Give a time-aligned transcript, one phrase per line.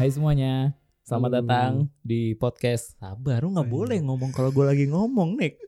[0.00, 0.72] Hai semuanya,
[1.04, 1.36] selamat Halo.
[1.44, 2.96] datang di podcast.
[2.96, 3.76] Sabar, lu nggak iya.
[3.76, 5.60] boleh ngomong kalau gue lagi ngomong, Nick.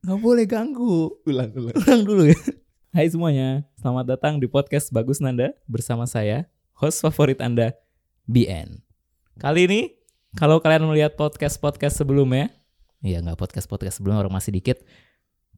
[0.00, 1.12] Nggak boleh ganggu.
[1.28, 1.76] Ulang, ulang.
[1.76, 2.38] Ulang dulu ya.
[2.96, 6.48] Hai semuanya, selamat datang di podcast Bagus Nanda bersama saya,
[6.80, 7.76] host favorit Anda,
[8.24, 8.80] BN.
[9.36, 10.00] Kali ini,
[10.32, 12.48] kalau kalian melihat podcast-podcast sebelumnya,
[13.04, 14.80] iya nggak podcast-podcast sebelumnya orang masih dikit,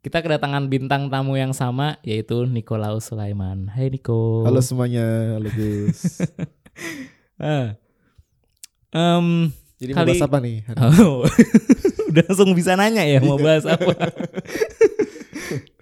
[0.02, 3.70] kita kedatangan bintang tamu yang sama, yaitu Nikolaus Sulaiman.
[3.70, 4.42] Hai Niko.
[4.50, 6.18] Halo semuanya, halo Gus.
[7.40, 7.80] Ah.
[8.90, 10.56] Em, Jadi Kali- mau bahas apa nih?
[11.00, 11.24] Oh,
[12.10, 13.92] udah langsung bisa nanya ya mau bahas apa.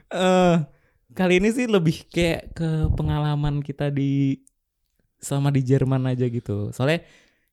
[0.08, 0.56] Eh,
[1.12, 4.40] kali ini sih lebih kayak ke pengalaman kita di
[5.20, 6.72] selama di Jerman aja gitu.
[6.72, 7.04] Soalnya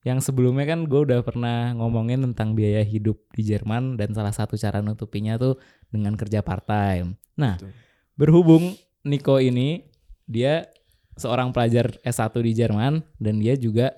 [0.08, 4.56] yang sebelumnya kan gue udah pernah ngomongin tentang biaya hidup di Jerman dan salah satu
[4.56, 5.60] cara nutupinya tuh
[5.92, 7.20] dengan kerja part time.
[7.36, 7.76] Nah, Betul.
[8.16, 8.64] berhubung
[9.04, 9.84] Niko ini
[10.24, 10.72] dia
[11.20, 13.92] seorang pelajar S1 di Jerman dan dia juga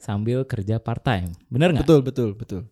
[0.00, 1.30] sambil kerja part time.
[1.46, 1.84] Bener nggak?
[1.84, 2.62] Betul, betul, betul.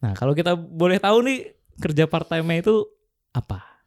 [0.00, 1.38] Nah, kalau kita boleh tahu nih
[1.76, 2.88] kerja part time-nya itu
[3.30, 3.84] apa?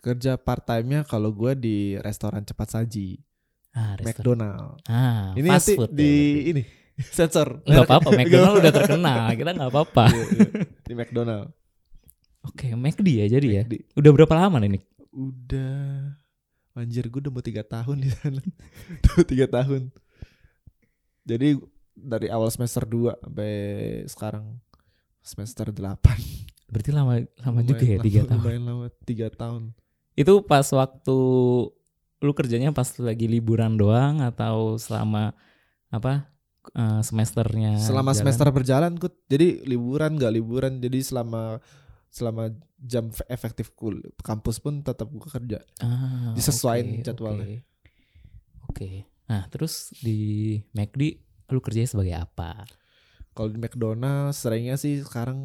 [0.00, 3.20] Kerja part time-nya kalau gue di restoran cepat saji,
[3.72, 4.20] Ah, restoran.
[4.36, 4.72] McDonald.
[4.84, 6.62] Ah, Ini fast nanti food di ya, ini
[7.16, 7.48] sensor.
[7.64, 9.18] Enggak apa-apa, McDonald udah terkenal.
[9.32, 10.04] Kita nggak apa-apa.
[10.08, 10.48] Iya, iya.
[10.82, 11.48] Di McDonald.
[12.42, 13.62] Oke, McD ya jadi ya.
[13.94, 14.76] Udah berapa lama nih?
[14.76, 14.84] Nick?
[15.12, 16.16] Udah
[16.72, 18.40] Anjir gue udah mau tiga tahun di sana
[19.12, 19.92] Udah tiga tahun
[21.22, 21.60] Jadi
[21.94, 23.52] dari awal semester 2 sampai
[24.06, 24.44] sekarang
[25.18, 26.00] semester 8
[26.66, 28.40] Berarti lama lama juga ya tiga tahun.
[28.40, 29.62] Lumayan lama tiga tahun
[30.12, 31.16] Itu pas waktu
[32.18, 35.34] lu kerjanya pas lagi liburan doang atau selama
[35.88, 36.30] apa
[36.70, 37.76] eh, semesternya?
[37.78, 38.18] selama jalan?
[38.18, 39.12] semester berjalan Kut.
[39.26, 41.58] jadi liburan gak liburan jadi selama
[42.08, 47.44] selama jam fe- efektif kul kampus pun tetap gue kerja Ah, disesuaiin oke, jadwalnya.
[47.44, 47.56] Oke.
[48.64, 48.90] Oke.
[49.24, 50.18] Nah, terus di
[50.70, 51.16] McD
[51.52, 52.64] lu kerjanya sebagai apa?
[53.30, 55.40] kalau di McDonald seringnya sih sekarang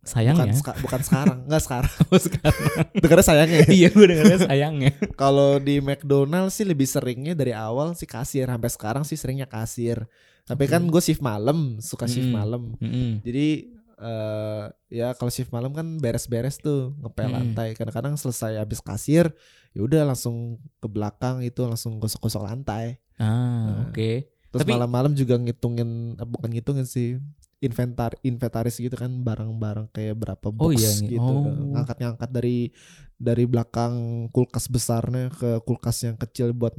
[0.00, 0.48] Sayangnya.
[0.48, 2.56] bukan, seka- bukan sekarang nggak sekarang Oh, sekarang.
[2.94, 3.68] dengarnya sayangnya ya.
[3.76, 4.90] iya, gue dengarnya sayangnya.
[5.14, 10.08] kalau di McDonald sih lebih seringnya dari awal sih kasir sampai sekarang sih seringnya kasir
[10.42, 10.72] tapi Oke.
[10.72, 12.32] kan gue shift malam suka shift Mm-mm.
[12.34, 13.20] malam Mm-mm.
[13.20, 17.36] Jadi eh ya kalau shift malam kan beres-beres tuh ngepel Hmm.
[17.36, 17.74] lantai.
[17.74, 19.36] Kadang-kadang selesai habis kasir,
[19.68, 20.36] ya udah langsung
[20.76, 22.96] ke belakang itu langsung gosok-gosok lantai.
[23.18, 23.28] Ah,
[23.68, 24.30] Nah, oke.
[24.48, 27.20] Terus Tapi- malam-malam juga ngitungin eh, bukan ngitungin sih
[27.58, 31.18] inventar inventaris gitu kan barang-barang kayak berapa box Oh iya, gitu.
[31.20, 31.74] oh.
[31.74, 32.70] Ngangkat-ngangkat dari
[33.18, 33.94] dari belakang
[34.30, 36.72] kulkas besarnya ke kulkas yang kecil buat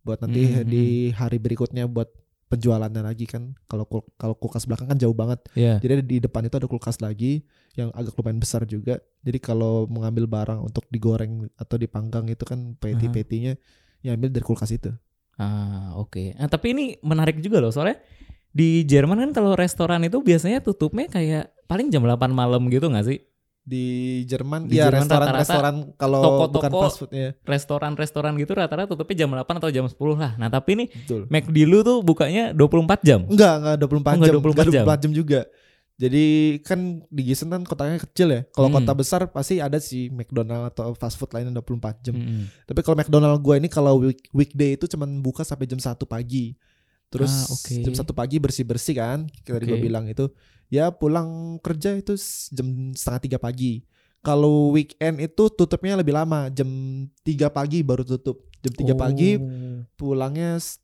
[0.00, 2.06] buat nanti Hmm, hmm, di hari berikutnya buat
[2.46, 3.58] penjualannya lagi kan.
[3.66, 5.42] Kalau kul- kalau kulkas belakang kan jauh banget.
[5.52, 5.82] Iya.
[5.82, 7.42] Jadi di depan itu ada kulkas lagi
[7.74, 9.02] yang agak lumayan besar juga.
[9.20, 13.58] Jadi kalau mengambil barang untuk digoreng atau dipanggang itu kan peti-petinya
[14.00, 14.94] yang ambil dari kulkas itu.
[15.36, 16.32] Ah, oke.
[16.34, 18.00] Nah, tapi ini menarik juga loh soalnya
[18.50, 23.04] di Jerman kan kalau restoran itu biasanya tutupnya kayak paling jam 8 malam gitu nggak
[23.04, 23.20] sih?
[23.60, 23.84] Di
[24.24, 27.28] Jerman Di ya Jerman restoran-restoran kalau toko-toko- bukan fast food ya.
[27.42, 30.32] Restoran-restoran gitu rata-rata tutupnya jam 8 atau jam 10 lah.
[30.38, 31.26] Nah, tapi ini Betul.
[31.26, 33.20] McD lu tuh bukanya 24 jam.
[33.26, 34.34] Enggak, enggak 24 Oh, enggak jam.
[34.38, 34.84] 24 Enggak jam.
[34.86, 35.40] 24 jam juga.
[35.96, 36.24] Jadi
[36.60, 38.40] kan di Gießen kan kotanya kecil ya.
[38.52, 38.84] Kalau Hmm.
[38.84, 42.12] kota besar pasti ada sih McDonald atau fast food lainnya 24 jam.
[42.12, 42.52] Mm-mm.
[42.64, 46.52] Tapi kalau McDonald gue ini kalau week, weekday itu cuman buka sampai jam 1 pagi.
[47.08, 47.74] Terus Ah, oke.
[47.80, 49.24] jam 1 pagi bersih-bersih kan.
[49.24, 50.28] Kita tadi gue bilang itu.
[50.68, 52.12] Ya pulang kerja itu
[52.50, 53.80] jam setengah tiga pagi.
[54.20, 56.50] Kalau weekend itu tutupnya lebih lama.
[56.50, 56.68] Jam
[57.22, 58.44] 3 pagi baru tutup.
[58.58, 59.80] Jam 3 pagi Oh.
[59.96, 60.76] pulangnya s-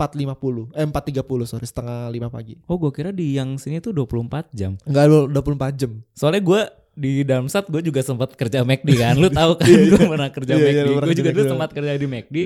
[0.00, 0.72] 4.50.
[0.72, 1.62] Eh 4.30 sorry.
[1.62, 2.56] Setengah 5 pagi.
[2.64, 4.80] Oh, gue kira di yang sini tuh 24 jam.
[4.82, 6.00] Enggak 24 jam.
[6.10, 6.60] Soalnya gue
[6.92, 9.14] di Darmstadt gue juga sempat kerja McD kan.
[9.14, 10.08] Lu tahu kan Iya, gue iya.
[10.08, 10.88] pernah kerja Iya, iya, McD.
[10.90, 12.36] pernah gue juga dulu sempat kerja di McD.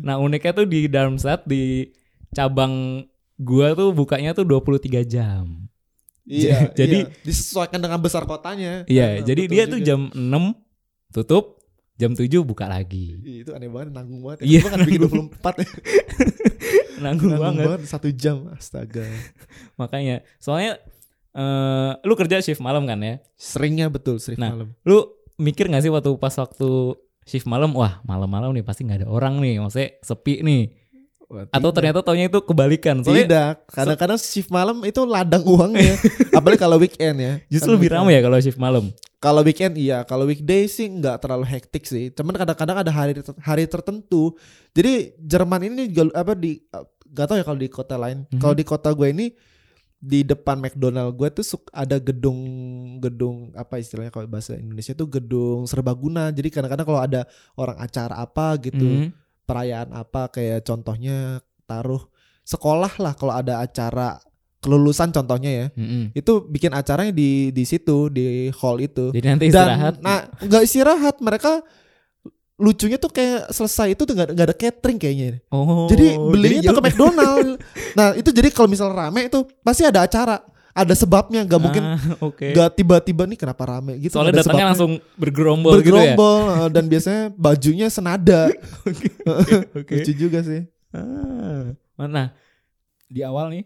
[0.00, 1.90] Nah uniknya tuh di Darmstadt di
[2.30, 3.02] cabang
[3.36, 5.66] gua tuh bukanya tuh 23 jam.
[6.22, 7.22] Iya, Jadi- iya.
[7.22, 8.86] disesuaikan dengan besar kotanya.
[8.86, 9.88] Iya, Nah, jadi dia tuh juga.
[9.88, 10.54] jam 6
[11.10, 11.58] tutup,
[11.96, 13.18] jam 7 buka lagi.
[13.42, 14.42] Itu aneh banget nanggung banget.
[14.42, 14.60] Iya, Iya.
[14.60, 15.68] Gue kan bikin 24 ya.
[17.00, 17.66] Nanggung nanggung banget.
[17.66, 17.80] banget.
[17.88, 18.46] satu jam.
[18.52, 19.04] Astaga.
[19.80, 20.78] Makanya, soalnya
[21.30, 23.18] eh lu kerja shift malam kan ya?
[23.34, 24.76] Seringnya betul shift Nah, malam.
[24.84, 25.08] Lu
[25.40, 26.94] mikir gak sih waktu pas waktu
[27.24, 30.62] shift malam, wah malam-malam nih pasti nggak ada orang nih, maksudnya sepi nih.
[31.30, 33.06] Wah, Atau ternyata taunya itu kebalikan.
[33.06, 33.54] Soalnya tidak.
[33.70, 35.94] Kadang-kadang shift malam itu ladang uangnya.
[36.38, 37.38] Apalagi kalau weekend ya.
[37.46, 38.90] justru Kan lebih ramai ya kalau shift malam.
[39.20, 42.08] Kalau weekend iya, kalau weekday sih nggak terlalu hektik sih.
[42.08, 44.32] Cuman kadang-kadang ada hari hari tertentu.
[44.72, 46.56] Jadi Jerman ini juga apa di
[47.10, 48.24] gak tau ya kalau di kota lain.
[48.26, 48.40] Mhm.
[48.40, 49.26] Kalau di kota gue ini
[50.00, 52.40] di depan McDonald gue tuh suk- ada gedung
[52.96, 56.32] gedung apa istilahnya kalau bahasa Indonesia tuh gedung serbaguna.
[56.32, 57.28] Jadi kadang-kadang kalau ada
[57.60, 59.12] orang acara apa gitu, Mhm.
[59.44, 62.08] perayaan apa kayak contohnya taruh
[62.40, 64.16] sekolah lah kalau ada acara
[64.60, 65.66] kelulusan contohnya ya.
[65.72, 66.12] Mm-mm.
[66.12, 69.08] Itu bikin acaranya di di situ di hall itu.
[69.10, 69.94] Jadi nanti Dan istirahat.
[69.98, 71.64] nah nggak istirahat mereka
[72.60, 75.40] lucunya tuh kayak selesai itu tuh nggak nggak ada catering kayaknya.
[75.48, 75.88] oh.
[75.88, 77.48] Jadi belinya jadi tuh ke McDonald.
[77.98, 80.44] nah itu jadi kalau misal rame itu pasti ada acara,
[80.76, 81.40] ada sebabnya.
[81.48, 82.52] Nggak mungkin Ah, Oke.
[82.52, 84.12] nggak tiba-tiba nih kenapa rame gitu.
[84.12, 84.70] Soalnya ada datangnya sebabnya.
[84.76, 85.80] langsung bergerombol, gitu ya.
[85.80, 88.52] bergerombol eh, dan biasanya bajunya senada.
[89.80, 89.94] Oke.
[89.96, 90.60] Lucu juga sih.
[90.92, 91.72] Ah.
[91.96, 92.36] Mana?
[93.08, 93.64] Di awal nih,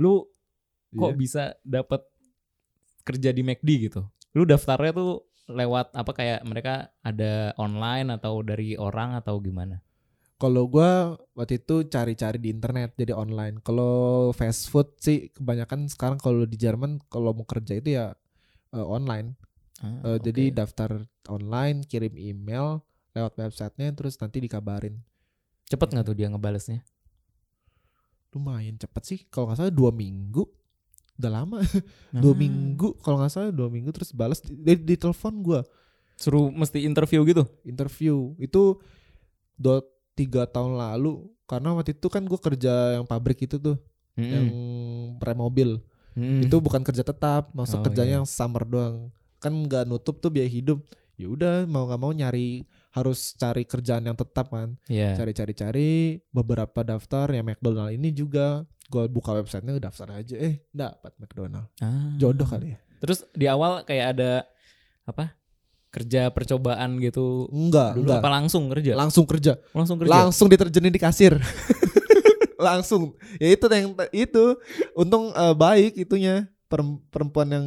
[0.00, 0.24] lu
[0.90, 1.14] kok Iya.
[1.14, 2.00] bisa dapat
[3.02, 4.00] kerja di McD gitu?
[4.32, 5.12] Lu daftarnya tuh
[5.50, 9.82] lewat apa kayak mereka ada online atau dari orang atau gimana?
[10.40, 13.60] Kalau gua waktu itu cari-cari di internet jadi online.
[13.60, 18.16] Kalau fast food sih kebanyakan sekarang kalau di Jerman kalau mau kerja itu ya
[18.72, 19.36] eh, online.
[19.80, 20.56] Ah, Eh, Jadi oke.
[20.56, 20.90] daftar
[21.28, 22.80] online, kirim email
[23.12, 24.96] lewat websitenya terus nanti dikabarin.
[25.66, 26.82] cepet nggak tuh dia ngebalesnya?
[28.30, 29.18] Lumayan cepet sih.
[29.26, 30.46] Kalau nggak salah dua minggu.
[31.16, 31.58] Udah lama.
[32.22, 32.38] dua Ah.
[32.38, 32.94] minggu.
[32.98, 35.60] Kalau nggak salah dua minggu terus balas di, di, di telepon gua
[36.14, 37.48] Suruh mesti interview gitu?
[37.62, 38.76] interview itu
[39.54, 39.80] dua
[40.12, 43.80] tiga tahun lalu karena waktu itu kan gua kerja yang pabrik itu tuh
[44.14, 44.52] yang
[45.16, 45.80] rem mobil
[46.12, 46.44] Mm-mm.
[46.44, 48.16] itu bukan kerja tetap maksud Oh, kerjanya iya.
[48.16, 50.84] yang summer doang kan nggak nutup tuh biaya hidup
[51.14, 55.14] ya udah mau nggak mau nyari harus cari kerjaan yang tetap kan Iya.
[55.14, 55.90] cari-cari cari
[56.28, 62.14] beberapa daftar yang McDonald ini juga gue buka websitenya daftar aja eh dapat McDonald Ah.
[62.16, 64.44] jodoh kali ya Terus di awal kayak ada
[65.04, 65.32] apa?
[65.88, 67.48] Kerja percobaan gitu.
[67.48, 68.92] enggak Dulu enggak apa langsung kerja?
[68.92, 70.10] langsung kerja langsung kerja.
[70.12, 71.34] langsung diterjunin di kasir
[72.60, 74.44] langsung ya itu yang itu
[74.92, 77.66] untung eh, baik itunya perem- perempuan yang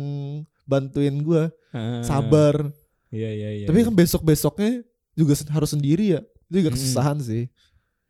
[0.64, 2.04] bantuin gue Ah.
[2.04, 2.70] sabar
[3.10, 3.66] Iya iya iya.
[3.66, 3.88] tapi iya.
[3.88, 6.78] kan besok besoknya juga harus sendiri ya itu juga Mm-mm.
[6.78, 7.46] kesusahan sih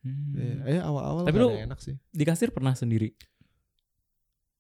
[0.03, 0.35] Hmm.
[0.67, 3.15] ya, awal-awal Tapi lu- enak sih di kasir pernah sendiri.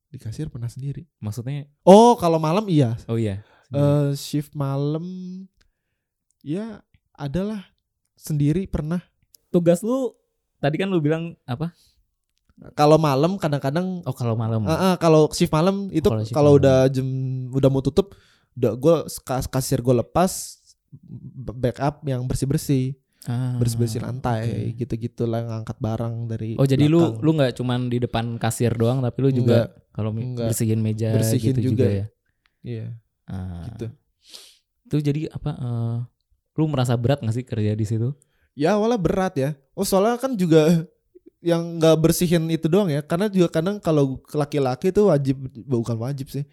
[0.07, 3.43] di kasir pernah sendiri Maksudnya oh kalau malam iya oh iya.
[3.67, 5.03] Eh shift malam
[6.39, 6.79] ya
[7.11, 7.59] adalah
[8.15, 9.03] sendiri pernah
[9.49, 10.15] Tugas lu
[10.57, 11.75] tadi kan lu bilang apa?
[12.71, 14.63] kalau malam kadang-kadang Oh kalau malam.
[14.63, 17.03] Ah, ah, kalau shift malam itu Kalau shift kalau udah jam
[17.49, 18.15] udah mau tutup
[18.53, 18.95] udah gue
[19.49, 20.62] kasir gue lepas
[21.53, 22.85] backup yang bersih bersih
[23.23, 24.83] Ah, bersih bersih lantai oke.
[24.83, 27.23] gitu gitu lah ngangkat barang dari Oh jadi lu belakang.
[27.23, 31.71] lu nggak cuman di depan kasir doang tapi lu juga kalau bersihin meja Bersihin gitu
[31.71, 31.87] juga.
[31.87, 32.05] juga, ya.
[32.61, 32.85] iya
[33.23, 33.63] Ah.
[33.65, 33.87] gitu
[34.83, 35.51] Itu jadi apa?
[35.55, 35.97] eh,
[36.53, 38.11] lu merasa berat gak sih kerja di situ?
[38.53, 40.83] ya awalnya berat ya oh soalnya kan juga
[41.39, 46.27] yang nggak bersihin itu doang ya karena juga kadang kalau laki-laki itu wajib bukan wajib
[46.27, 46.43] sih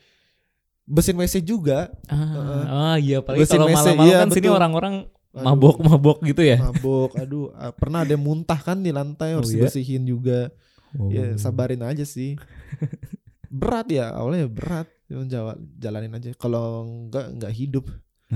[0.90, 4.58] bersihin WC juga Ah, ah iya paling kalau malam-malam iya, kan sini betul.
[4.58, 4.94] orang-orang
[5.31, 5.44] Aduh.
[5.46, 6.58] mabok-mabok gitu ya.
[6.58, 9.62] mabok aduh ah, pernah ada muntah kan di lantai Oh, harus iya?
[9.62, 10.50] bersihin juga
[10.90, 11.06] Oh.
[11.06, 12.34] ya sabarin aja sih
[13.48, 17.86] berat ya awalnya berat Cuman jawa- jalanin aja kalau enggak enggak hidup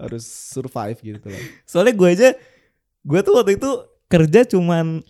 [0.00, 2.28] harus survive gitu lah Soalnya gue aja
[3.00, 3.70] gue tuh waktu itu
[4.06, 5.02] kerja cuman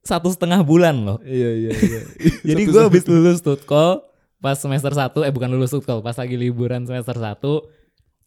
[0.00, 1.18] satu setengah bulan loh.
[1.20, 2.00] iya iya iya
[2.48, 4.06] Jadi gue habis lulus tutkol
[4.46, 7.42] pas semester 1 eh bukan lulus tutkol pas lagi liburan semester 1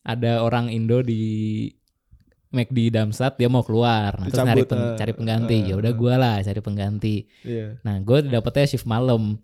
[0.03, 1.23] ada orang Indo di
[2.49, 4.17] McD Damsat dia mau keluar.
[4.17, 5.55] Nah, terus cari peng- eh, cari pengganti.
[5.55, 5.95] eh, ya udah eh.
[5.95, 7.15] gue lah cari pengganti.
[7.45, 7.77] Iya.
[7.79, 9.37] Nah gue dapetnya shift malam.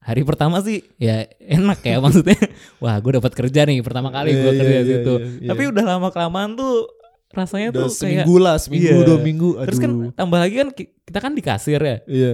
[0.00, 2.34] Hari pertama sih ya enak ya maksudnya.
[2.78, 5.14] Wah gue dapat kerja nih pertama kali gue Iya, kerja di situ.
[5.14, 5.48] iya, iya.
[5.48, 6.90] tapi udah lama kelamaan tuh
[7.30, 9.06] rasanya udah tuh kayak seminggu lah seminggu Iya.
[9.06, 9.50] dua minggu.
[9.54, 11.96] Aduh terus kan tambah lagi kan ki- kita kan di kasir ya.
[12.04, 12.32] Iya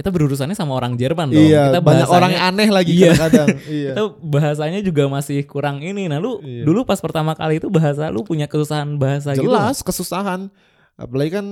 [0.00, 3.12] kita berurusannya sama orang Jerman dong iya kita banyak orang yang aneh lagi Iya.
[3.12, 6.08] kadang-kadang iya itu bahasanya juga masih kurang ini.
[6.08, 6.64] Nah, lu Iya.
[6.64, 9.44] dulu pas pertama kali itu bahasa lu punya kesusahan bahasa gitu.
[9.44, 10.48] jelas kesusahan
[10.96, 11.46] apalagi kan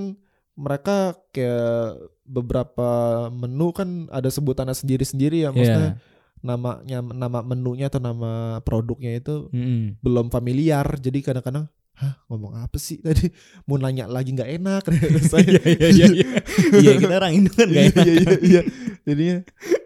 [0.57, 2.89] mereka kayak beberapa
[3.29, 5.53] menu kan ada sebutannya sendiri-sendiri ya Iya.
[5.53, 5.91] maksudnya
[6.39, 9.99] namanya nama menunya atau nama produknya itu Mm-mm.
[10.01, 11.67] belum familiar jadi kadang-kadang
[11.99, 13.27] hah ngomong apa sih tadi
[13.65, 14.83] mau nanya lagi nggak enak
[15.39, 16.27] Iya iya iya iya.
[16.75, 18.05] Iya, kita orang Indo kan gak enak.
[18.07, 18.63] iya iya iya
[19.03, 19.37] jadinya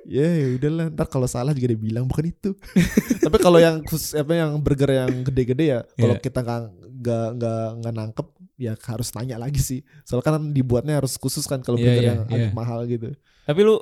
[0.04, 2.50] ya ya udahlah ntar kalau salah juga dibilang bukan itu
[3.24, 6.22] tapi kalau yang khusus apa yang burger yang gede-gede ya kalau Iya.
[6.22, 6.60] kita nggak
[7.00, 11.58] nggak nggak nggak nangkep ya harus nanya lagi sih soalnya kan dibuatnya harus khusus kan
[11.60, 12.36] kalau Iya, burger iya, yang iya.
[12.46, 13.10] agak mahal gitu
[13.42, 13.74] Tapi lu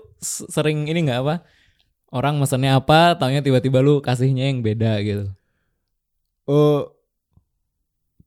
[0.48, 1.44] sering ini nggak apa?
[2.08, 5.28] Orang mesennya apa, taunya tiba-tiba lu kasihnya yang beda gitu.
[6.46, 6.80] eh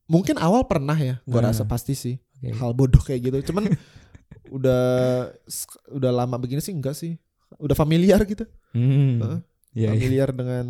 [0.04, 1.48] mungkin awal pernah ya gua Hmm.
[1.48, 2.52] rasa pasti sih Oke.
[2.52, 3.72] hal bodoh kayak gitu cuman
[4.56, 4.82] udah
[5.90, 7.16] udah lama begini sih enggak sih
[7.56, 8.44] udah familiar gitu
[8.74, 9.22] Hmm.
[9.22, 9.40] Heeh.
[9.74, 9.88] Iya, iya.
[9.90, 10.66] familiar dengan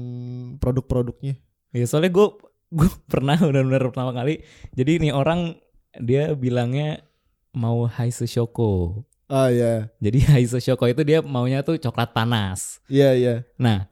[0.58, 1.36] produk-produknya
[1.70, 2.26] Iya, soalnya gue
[2.70, 4.46] gue pernah benar-benar pertama kali.
[4.72, 5.58] Jadi nih orang
[5.96, 7.02] dia bilangnya
[7.50, 9.02] mau Haise Shoko.
[9.26, 9.90] Ah iya.
[9.98, 12.78] Jadi Haiso Shoko itu dia maunya tuh coklat panas.
[12.86, 13.34] Iya iya.
[13.56, 13.90] Nah,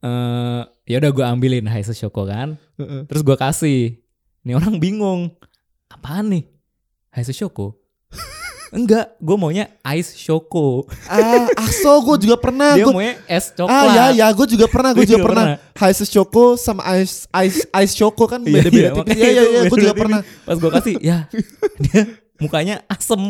[0.00, 2.60] eh ya udah gue ambilin Haiso Shoko kan.
[2.76, 3.08] Heeh.
[3.08, 3.80] Terus gue kasih.
[4.48, 5.28] Nih orang bingung.
[5.92, 6.48] Apaan nih?
[7.12, 7.76] Haiso Shoko?
[8.68, 10.88] Enggak, gue maunya Ice Shoko.
[11.04, 12.72] Ah, aso gue juga pernah.
[12.72, 13.72] Dia Gua- maunya es coklat.
[13.72, 15.44] ah ya ya gue juga pernah gue Gua juga juga pernah.
[15.88, 19.16] Ice choco sama ice ice ice choco kan Iya, beda-beda iya, tipis.
[19.16, 20.20] Iya iya itu iya gue juga beda-beda pernah.
[20.44, 21.18] Pas gue kasih, ya
[21.80, 22.02] dia
[22.36, 23.20] mukanya asem.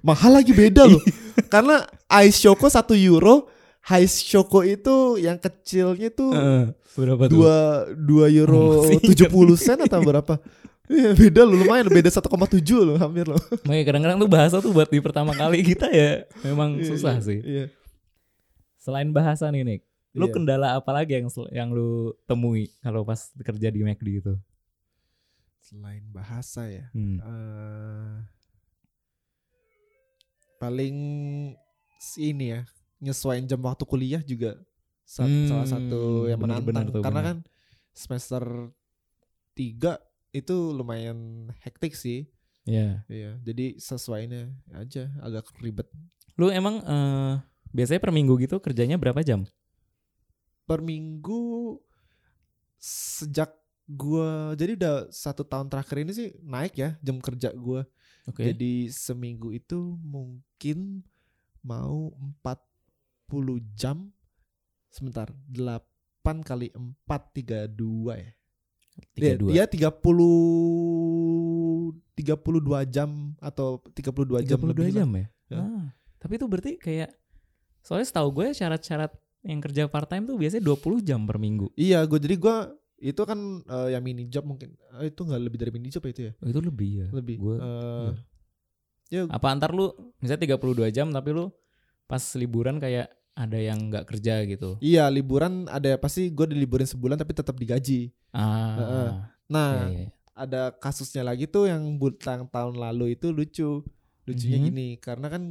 [0.00, 1.00] Mahal lagi beda loh.
[1.00, 1.44] Iya.
[1.48, 1.76] Karena
[2.20, 3.48] ice choco satu euro,
[3.80, 7.32] ice choco itu yang kecilnya tuh Heeh, berapa tuh?
[7.32, 7.56] dua
[7.96, 10.36] dua euro tujuh puluh sen atau berapa?
[10.90, 12.26] Iya beda loh lumayan beda 1,7
[12.82, 13.38] loh hampir loh.
[13.66, 17.22] Makanya kadang-kadang tuh bahasa tuh buat di pertama kali kita ya memang Iya, susah iya,
[17.22, 17.38] sih.
[17.46, 17.64] Iya.
[18.74, 19.82] Selain bahasa nih Nick,
[20.18, 20.34] lu Iya.
[20.34, 24.34] kendala apa lagi yang yang lu temui kalau pas kerja di McD itu?
[25.62, 26.90] Selain bahasa ya.
[26.90, 27.22] Hmm.
[27.22, 28.14] eh
[30.58, 30.96] paling
[32.18, 32.60] ini ya
[33.00, 34.60] nyesuaiin jam waktu kuliah juga
[35.02, 37.28] sa- Hmm, salah satu yang bener, bener menantang tuh, karena bener.
[37.28, 37.38] kan
[37.90, 38.42] semester
[39.52, 39.98] 3
[40.30, 41.18] itu lumayan
[41.60, 42.28] hektik sih
[42.62, 43.02] Ya.
[43.06, 45.88] iya jadi sesuainya aja agak ribet
[46.36, 47.34] Lu emang eh,
[47.68, 49.42] biasanya per minggu gitu kerjanya berapa jam?
[50.62, 51.76] per minggu
[52.78, 53.50] sejak
[53.86, 57.82] gua jadi udah satu tahun terakhir ini sih naik ya jam kerja gua
[58.28, 58.46] Oke.
[58.46, 61.02] Jadi seminggu itu mungkin
[61.60, 62.69] mau 40
[63.78, 64.10] jam.
[64.90, 68.30] Sebentar, 8 kali 4 32 ya.
[69.16, 69.54] Dia, 32.
[69.54, 69.96] dia 30
[72.20, 74.92] 32 jam atau 32 jam 32 lebih lah.
[74.92, 75.26] jam ya?
[75.50, 75.58] Ya.
[75.58, 75.84] Ah,
[76.20, 77.10] tapi itu berarti kayak
[77.80, 81.72] soalnya setahu gue syarat-syarat yang kerja part time tuh biasanya 20 jam per minggu.
[81.80, 82.68] Iya, gue jadi gua
[83.00, 84.76] itu kan eh, yang mini job mungkin.
[85.00, 86.32] Eh, itu nggak lebih dari mini job ya itu ya?
[86.44, 87.06] Oh, itu lebih ya.
[87.08, 87.36] Lebih.
[87.40, 88.12] Gua, iya.
[89.08, 89.88] ya Apa antar lu
[90.20, 91.48] misalnya 32 jam tapi lu
[92.04, 93.08] pas liburan kayak
[93.40, 94.76] ada yang nggak kerja gitu.
[94.78, 98.12] iya, liburan ada pasti gue diliburin sebulan tapi tetap digaji.
[98.30, 98.76] Ah.
[98.76, 99.08] Heeh.
[99.08, 99.12] iya,
[99.48, 100.06] Nah, iya.
[100.36, 103.80] ada kasusnya lagi tuh yang butang tahun lalu itu lucu
[104.22, 104.66] lucunya Mhm.
[104.68, 105.42] gini karena kan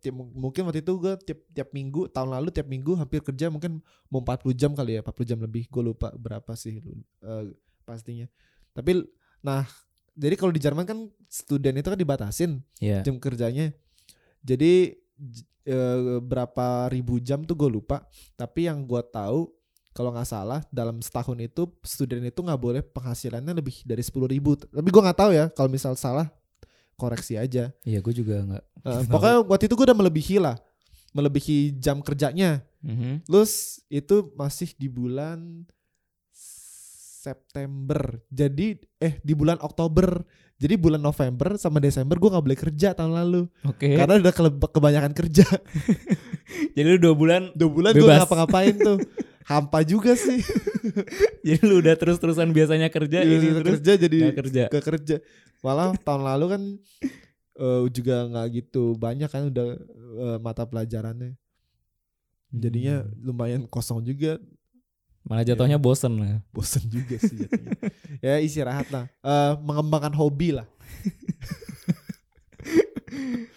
[0.00, 3.78] tiap, mungkin waktu itu gua tiap tiap minggu tahun lalu tiap minggu hampir kerja mungkin
[4.08, 6.80] mau 40 jam kali ya 40 jam lebih gue lupa berapa sih
[7.22, 7.44] eh,
[7.84, 8.26] pastinya
[8.72, 9.04] tapi
[9.40, 9.62] nah
[10.16, 12.50] jadi kalau di Jerman kan student itu kan dibatasin
[12.82, 13.04] Iya.
[13.04, 13.70] jam kerjanya
[14.42, 14.96] jadi
[15.66, 18.06] eh, berapa ribu jam tuh gue lupa
[18.38, 19.50] tapi yang gua tahu
[19.90, 24.54] kalau nggak salah dalam setahun itu student itu nggak boleh penghasilannya lebih dari sepuluh ribu
[24.54, 26.30] tapi gua nggak tahu ya kalau misal salah
[26.96, 28.64] koreksi aja Iya, gue juga nggak.
[28.88, 30.56] Eh, pokoknya waktu itu gue udah melebihi lah
[31.12, 33.26] melebihi jam kerjanya Mhm.
[33.26, 35.66] Terus itu masih di bulan
[37.26, 38.22] September.
[38.30, 40.22] Jadi eh di bulan Oktober.
[40.56, 43.92] Jadi bulan November sama Desember gue nggak boleh kerja tahun lalu Oke.
[43.92, 44.32] karena udah
[44.72, 45.44] kebanyakan kerja.
[46.76, 48.98] Jadi lu dua bulan, Dua bulan gue ngapa-ngapain tuh.
[49.50, 50.42] Hampa juga sih.
[51.46, 54.62] jadi lu udah terus-terusan biasanya kerja ini Iya, terus kerja jadi nggak kerja.
[54.66, 55.16] gak kerja.
[55.62, 56.62] Malah tahun lalu kan
[57.54, 59.68] eh, juga nggak gitu banyak kan udah
[60.18, 61.38] eh, mata pelajarannya.
[62.50, 63.12] Jadinya Hmm.
[63.22, 64.42] lumayan kosong juga
[65.26, 66.38] malah jatuhnya bosen lah.
[66.48, 67.74] bosen juga sih jatuhnya.
[68.24, 70.66] ya istirahat lah Eh, mengembangkan hobi lah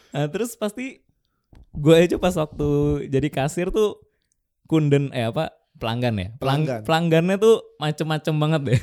[0.10, 1.06] Nah, terus pasti
[1.72, 2.70] gue aja pas waktu
[3.08, 4.02] jadi kasir tuh
[4.66, 6.82] kunden eh apa pelanggan ya Pelang- Pelanggan.
[6.84, 8.82] pelanggannya tuh macem-macem banget deh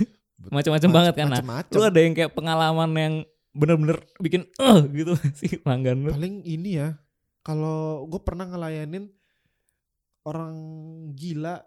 [0.49, 1.73] macem-macem banget kan nah Macem-macem.
[1.73, 3.15] lu ada yang kayak pengalaman yang
[3.53, 6.95] bener-bener bikin eh gitu sih pelanggan lu paling ini ya
[7.41, 9.11] kalau gue pernah ngelayanin
[10.23, 10.55] orang
[11.13, 11.63] gila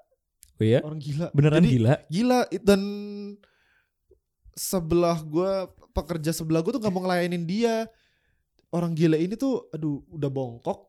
[0.59, 0.79] oh iya?
[0.83, 1.27] Orang gila.
[1.31, 1.93] Beneran Jadi, gila?
[2.11, 2.81] gila dan
[4.53, 5.51] sebelah gue
[5.91, 7.87] pekerja sebelah gue tuh gak mau ngelayanin dia.
[8.69, 10.85] Orang gila ini tuh aduh udah bongkok.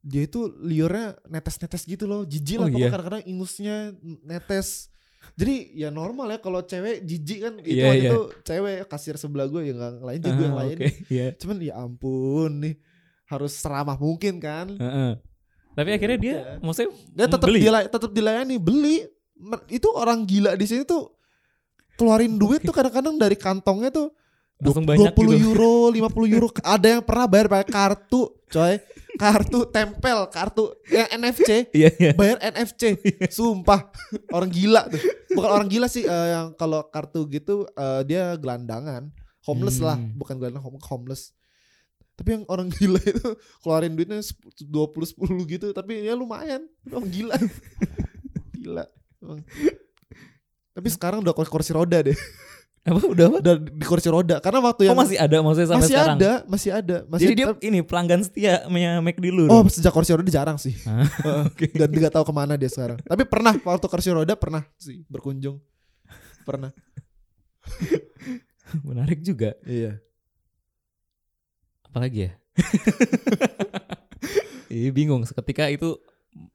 [0.00, 2.22] Dia itu liurnya netes-netes gitu loh.
[2.24, 2.92] Jijik Oh lah pokoknya iya.
[2.94, 3.76] kadang-kadang ingusnya
[4.22, 4.88] netes.
[5.36, 8.08] Jadi ya normal ya kalau cewek jijik kan itu Iya, waktu iya.
[8.08, 11.26] itu cewek kasir sebelah gue yang nggak lain juga yang Ah, lain oke iya.
[11.36, 12.74] Cuman ya ampun nih
[13.28, 14.72] harus seramah mungkin kan.
[14.80, 15.12] Heeh.
[15.72, 16.56] Tapi akhirnya dia Udah.
[16.60, 17.60] maksudnya dia tetap beli.
[17.60, 18.96] dilay tetap dilayani beli.
[19.66, 21.16] Itu orang gila di sini tuh
[21.94, 24.12] keluarin duit tuh kadang-kadang dari kantongnya tuh
[24.58, 25.46] langsung dua- banyak 20 gitu.
[25.46, 26.48] euro 50 euro.
[26.66, 28.76] Ada yang pernah bayar pakai kartu coy.
[29.12, 32.12] Kartu tempel kartu yang NFC iya iya.
[32.12, 32.96] Bayar NFC
[33.36, 33.88] sumpah
[34.30, 35.00] orang gila tuh.
[35.30, 39.08] Bukan orang gila sih eh, yang kalau kartu gitu eh, dia gelandangan.
[39.40, 40.12] Homeless lah Hmm.
[40.14, 41.32] bukan gelandangan hom- homeless
[42.20, 43.28] tapi yang orang gila itu
[43.64, 44.68] keluarin duitnya sep- 20
[45.16, 47.36] 10 gitu tapi ya lumayan orang gila
[48.54, 48.84] gila
[49.18, 49.40] emang.
[50.70, 52.14] tapi sekarang udah kursi roda deh
[52.80, 53.38] Apa udah apa?
[53.44, 56.16] Udah di kursi roda karena waktu yang Oh masih ada maksudnya sampai masih sekarang.
[56.16, 59.44] ada, masih ada, masih Jadi dia ini pelanggan setia punya McD lu.
[59.52, 60.72] Oh, sejak kursi roda jarang sih.
[60.88, 61.76] Ah, Heeh.
[61.76, 62.96] Dan nggak tahu ke mana dia sekarang.
[63.04, 65.60] Tapi pernah waktu kursi roda pernah sih berkunjung.
[66.48, 66.72] Pernah.
[68.80, 69.60] menarik juga.
[69.60, 70.00] Iya.
[71.90, 72.32] Apalagi ya?
[74.70, 75.26] Iya bingung.
[75.26, 75.98] Seketika itu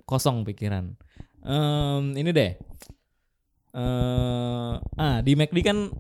[0.08, 0.96] kosong pikiran.
[1.44, 2.56] Em, ini deh.
[3.76, 5.92] eh ah di McD kan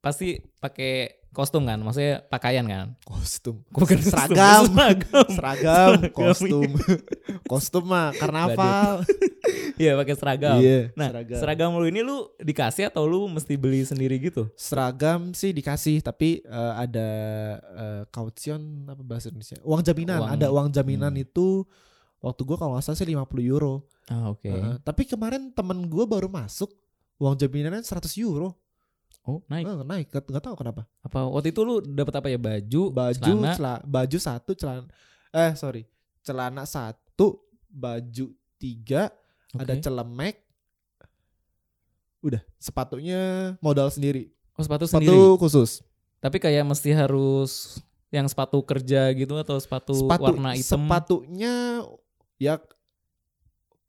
[0.00, 2.92] pasti pakai kostum kan, maksudnya pakaian kan?
[3.02, 3.64] Kostum.
[3.72, 4.68] Bukan Seragam.
[4.68, 5.26] seragam.
[5.32, 6.70] Seragam, Seragam, kostum.
[7.48, 9.00] kostum mah karnaval.
[9.72, 10.60] Iya pakai seragam.
[10.60, 11.38] Iya, Nah seragam.
[11.40, 14.46] seragam lu ini lu dikasih atau lu mesti beli sendiri gitu?
[14.54, 17.08] Seragam sih dikasih tapi eh, ada
[17.58, 19.58] eh, kaution apa bahasa Indonesia?
[19.64, 21.24] Uang jaminan, Uang- ada uang jaminan hmm.
[21.24, 21.64] itu
[22.20, 23.88] waktu gua kalau nggak salah sih 50 euro.
[24.06, 24.46] Ah oke.
[24.46, 24.76] Heeh.
[24.84, 26.70] tapi kemarin temen gua baru masuk
[27.18, 28.54] uang jaminannya 100 euro.
[29.22, 29.64] Oh naik.
[29.64, 30.82] Eh, naik, nggak nggak tahu kenapa.
[31.00, 34.90] Apa waktu itu lu dapat apa ya baju, Baju, celana, cela- baju satu, celana
[35.30, 35.86] eh sorry,
[36.20, 38.26] celana satu, baju
[38.56, 39.14] tiga,
[39.52, 39.80] ada Oke.
[39.80, 40.36] celemek.
[42.20, 44.30] Udah, sepatunya modal sendiri.
[44.52, 45.38] oh sepatu Sepatu sendiri.
[45.38, 45.70] khusus.
[46.18, 47.78] Tapi kayak mesti harus
[48.10, 50.82] yang sepatu kerja gitu atau sepatu, sepatu warna hitam.
[50.82, 51.80] sepatunya
[52.36, 52.60] ya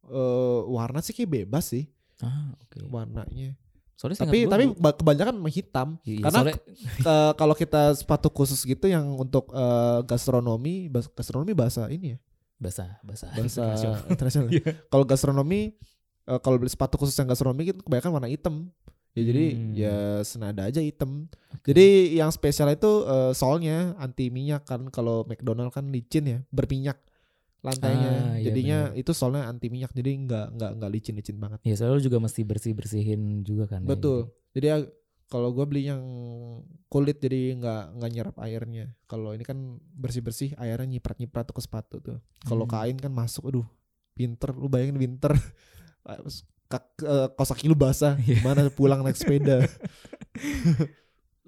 [0.05, 1.85] eh warna sih kayak bebas sih
[2.19, 2.79] Ah, oke.
[2.87, 3.57] warnanya.
[3.93, 5.87] Soalnya Tapi tapi ba- kebanyakan hitam.
[6.01, 6.59] Iya, karena soalnya-
[7.03, 12.17] eh, kalau kita sepatu khusus gitu yang untuk eh, gastronomi, bas- gastronomi bahasa ini ya,
[12.57, 13.63] bahasa bahasa bahasa
[14.07, 14.49] internasional.
[14.53, 14.71] Iya.
[14.87, 15.77] kalau gastronomi
[16.23, 18.71] eh, kalau beli sepatu khusus yang gastronomi itu kebanyakan warna hitam.
[19.13, 19.71] Ya jadi Hmm.
[19.73, 21.29] ya senada aja hitam.
[21.53, 21.69] Oke.
[21.69, 26.97] Jadi yang spesial itu eh, soalnya anti minyak kan kalau McDonald kan licin ya, berminyak
[27.63, 28.11] lantainya.
[28.11, 28.99] Ah, iya Jadinya benar.
[28.99, 31.59] itu soalnya anti minyak jadi nggak nggak nggak licin-licin banget.
[31.63, 33.81] Ya soalnya juga mesti bersih bersihin juga kan.
[33.81, 33.89] ya.
[33.89, 34.35] Betul.
[34.51, 34.77] Jadi ya,
[35.25, 36.03] kalau gue beli yang
[36.87, 38.91] kulit jadi nggak nggak nyerap airnya.
[39.07, 39.57] Kalau ini kan
[39.95, 42.19] bersih-bersih airnya nyiprat-nyiprat tuh ke sepatu tuh.
[42.43, 42.73] Kalau Hmm.
[42.75, 43.65] kain kan masuk aduh
[44.13, 45.33] pinter lu bayangin pinter
[46.69, 48.41] Kak, eh, lu basah Iya.
[48.41, 49.61] gimana pulang naik sepeda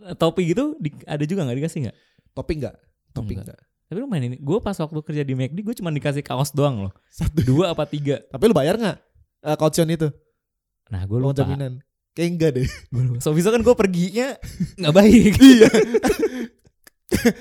[0.01, 1.97] Eh, Topi gitu di- ada juga nggak dikasih nggak?
[2.35, 2.75] topi enggak
[3.09, 3.57] topi Enggak.
[3.95, 6.83] Tapi lu main ini, gue pas waktu kerja di McD gue cuma dikasih kaos doang
[6.83, 6.93] loh.
[7.07, 8.19] satu Dua apa tiga?
[8.25, 8.97] tapi lu bayar nggak
[9.41, 10.11] uh, kaution itu
[10.85, 11.39] Nah gue uang lupa.
[11.39, 11.79] jaminan
[12.11, 12.67] kayak enggak deh.
[13.23, 14.35] So bisa kan gue perginya
[14.83, 15.33] nggak baik.
[15.39, 15.69] iya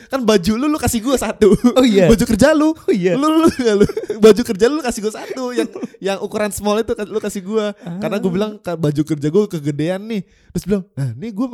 [0.07, 2.07] kan baju lu lu kasih gue satu Oh iya.
[2.07, 3.17] baju kerja lu Oh iya.
[3.17, 3.87] lu, lu, lu, lu
[4.17, 5.67] baju kerja lu kasih gue satu yang
[5.99, 7.65] yang ukuran small itu lu kasih gue
[7.99, 11.47] karena gue bilang "Ka- baju kerja gue kegedean nih terus bilang nah nih gue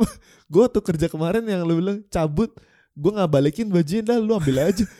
[0.45, 2.51] gue tuh kerja kemarin yang lu bilang cabut
[3.01, 4.85] gue nggak balikin bajunya dah lu ambil aja.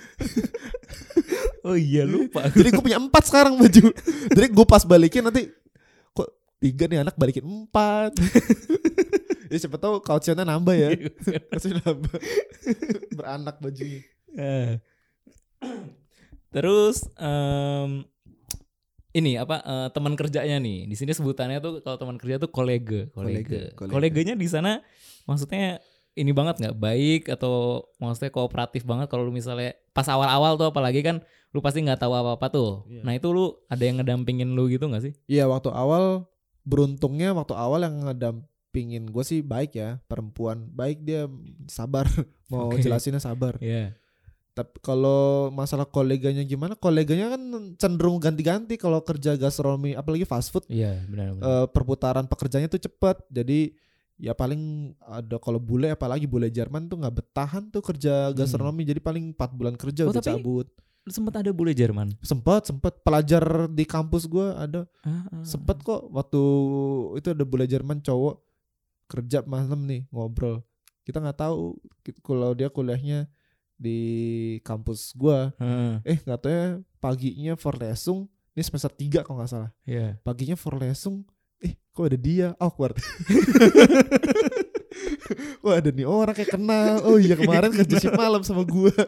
[1.61, 2.49] Oh iya lupa.
[2.57, 3.93] jadi gue punya empat sekarang baju.
[4.33, 5.45] Jadi gue pas balikin nanti
[6.09, 8.17] kok tiga nih anak balikin empat.
[9.51, 10.95] Ya siapa tahu kautionnya nambah ya.
[11.51, 12.15] Kautionnya nambah.
[13.11, 13.99] Beranak bajunya.
[14.31, 14.79] Eh.
[16.55, 18.07] Terus em,
[19.11, 20.87] ini apa eh, teman kerjanya nih.
[20.87, 23.75] Di sini sebutannya tuh kalau teman kerja tuh Kolega, kolega.
[23.75, 24.79] koleganya di sana
[25.27, 30.67] maksudnya ini banget nggak baik atau maksudnya kooperatif banget kalau lu misalnya pas awal-awal tuh
[30.67, 33.01] apalagi kan lu pasti nggak tahu apa-apa tuh Iya.
[33.01, 36.27] nah itu lu ada yang ngedampingin lu gitu nggak sih Iya waktu awal
[36.61, 41.27] beruntungnya waktu awal yang ngedampingin gue sih baik ya perempuan baik dia
[41.65, 42.07] sabar
[42.51, 42.83] mau Oke.
[42.83, 43.55] jelasinnya sabar.
[43.59, 43.95] Iya
[44.51, 46.75] Tapi kalau masalah koleganya gimana?
[46.75, 47.39] Koleganya kan
[47.79, 52.83] cenderung ganti-ganti kalau kerja gastronomi apalagi fast food iya benar benar eh, perputaran pekerjaannya tuh
[52.83, 53.15] cepet.
[53.31, 53.71] Jadi
[54.21, 58.85] ya paling ada kalau bule apalagi bule Jerman tuh nggak bertahan tuh kerja gastronomi.
[58.85, 60.09] Jadi paling 4 bulan kerja Hmm.
[60.09, 60.67] Oh, udah tapi- cabut.
[61.01, 62.13] sempet ada bule Jerman?
[62.21, 62.93] Sempet sempet.
[63.01, 64.85] Pelajar di kampus gua ada.
[65.01, 65.41] Ah, ah.
[65.41, 66.41] sempet kok waktu
[67.17, 68.37] itu ada bule Jerman cowok
[69.09, 70.61] kerja malam nih ngobrol.
[71.01, 71.73] Kita nggak tahu
[72.21, 73.25] kalau dia kuliahnya
[73.75, 73.97] di
[74.61, 75.49] kampus gua.
[75.57, 76.67] Heeh, eh nggak tahu ya
[77.01, 78.29] paginya Vorlesung.
[78.53, 79.71] Ini semester 3 kalau nggak salah.
[79.83, 80.21] Iya.
[80.21, 81.25] Paginya Vorlesung
[81.61, 82.47] eh kok ada dia?
[82.57, 82.97] Awkward.
[85.63, 87.05] Wah ada nih orang kayak kenal?
[87.07, 88.91] Oh iya kemarin kerja shift malam sama gua.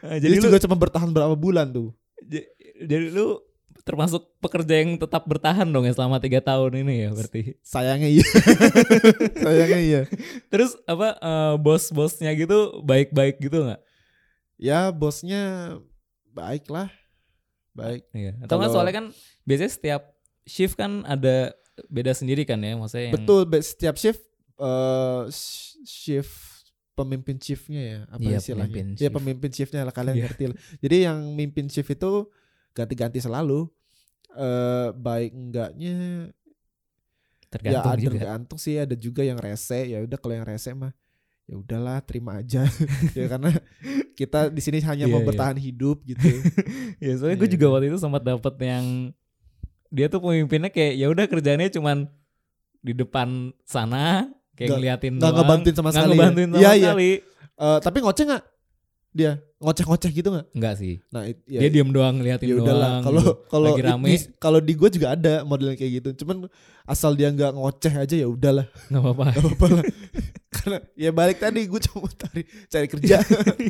[0.00, 1.92] Ah, Jadi, jadi lu juga cuma bertahan berapa bulan tuh.
[2.24, 3.36] Jadi lu
[3.84, 7.60] termasuk pekerja yang tetap bertahan dong ya selama tiga tahun ini ya berarti.
[7.60, 8.24] Sayangnya iya.
[9.44, 10.02] Sayangnya iya.
[10.48, 13.80] Terus apa eh, bos-bosnya gitu baik-baik gitu nggak?
[14.56, 15.76] Ya bosnya
[16.32, 16.88] baik lah
[17.74, 18.02] Baik.
[18.12, 18.32] Iya.
[18.44, 18.72] Atau nggak?
[18.72, 19.06] Soalnya kan
[19.46, 20.02] biasanya setiap
[20.42, 21.52] shift kan ada
[21.86, 24.20] beda sendiri kan ya, maksudnya yang Betul be- setiap shift
[24.56, 26.36] eh sh- shift
[26.92, 28.68] pemimpin shiftnya ya apa Iya, istilahnya?
[28.68, 29.14] pemimpin Iya shift.
[29.14, 30.24] pemimpin shiftnya lah kalian Iya.
[30.26, 30.56] ngerti lah.
[30.78, 32.12] Jadi yang mimpin shift itu
[32.70, 33.66] ganti-ganti selalu.
[34.30, 36.30] eh baik enggaknya
[37.50, 38.12] tergantung ya ada juga.
[38.14, 40.94] tergantung sih ada juga yang rese ya udah kalau yang rese mah
[41.44, 42.62] ya udahlah terima aja
[43.18, 43.50] ya karena
[44.14, 45.26] kita di sini hanya Iya, mau iya.
[45.26, 46.30] bertahan hidup gitu
[47.02, 47.54] Ya soalnya gue Iya.
[47.58, 49.10] juga waktu itu sempat dapet yang
[49.90, 52.06] dia tuh pemimpinnya kayak ya udah kerjanya cuman
[52.80, 53.28] di depan
[53.62, 56.16] sana kayak Nggak- ngeliatin nggak doang, ngebantuin sama nggak sekali ya?
[56.16, 56.82] ngebantuin sama Iya, iya.
[56.86, 57.10] sekali.
[57.60, 58.44] Eh, tapi ngoceh nggak
[59.10, 60.94] dia ngoceh-ngoceh gitu nggak Enggak sih.
[61.08, 62.64] nah it- ya, dia diem doang ngeliatin ya doang.
[62.64, 63.32] udahlah kalau gitu.
[63.44, 63.70] kalau
[64.38, 66.46] kalau di gue juga ada model kayak gitu cuman
[66.84, 69.24] asal dia nggak ngoceh aja ya udahlah nggak apa-apa.
[69.28, 69.84] Gak apa-apa lah
[70.52, 73.16] Karena ya balik tadi gue cuma cari, cari kerja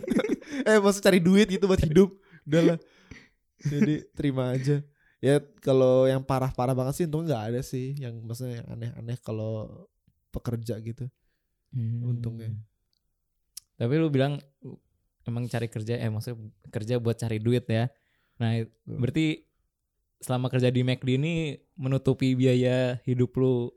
[0.69, 2.79] Eh maksud cari duit gitu buat hidup Udah lah
[3.73, 4.85] Jadi terima aja
[5.21, 9.69] Ya kalau yang parah-parah banget sih untungnya gak ada sih Yang maksudnya yang aneh-aneh kalau
[10.33, 11.09] pekerja gitu
[11.71, 12.03] Hmm.
[12.03, 12.51] Untungnya.
[13.79, 14.43] Tapi lu bilang
[15.23, 17.87] emang cari kerja eh maksudnya kerja buat cari duit ya.
[18.43, 19.47] Nah, berarti
[20.19, 23.71] selama kerja di McD ini menutupi biaya hidup lu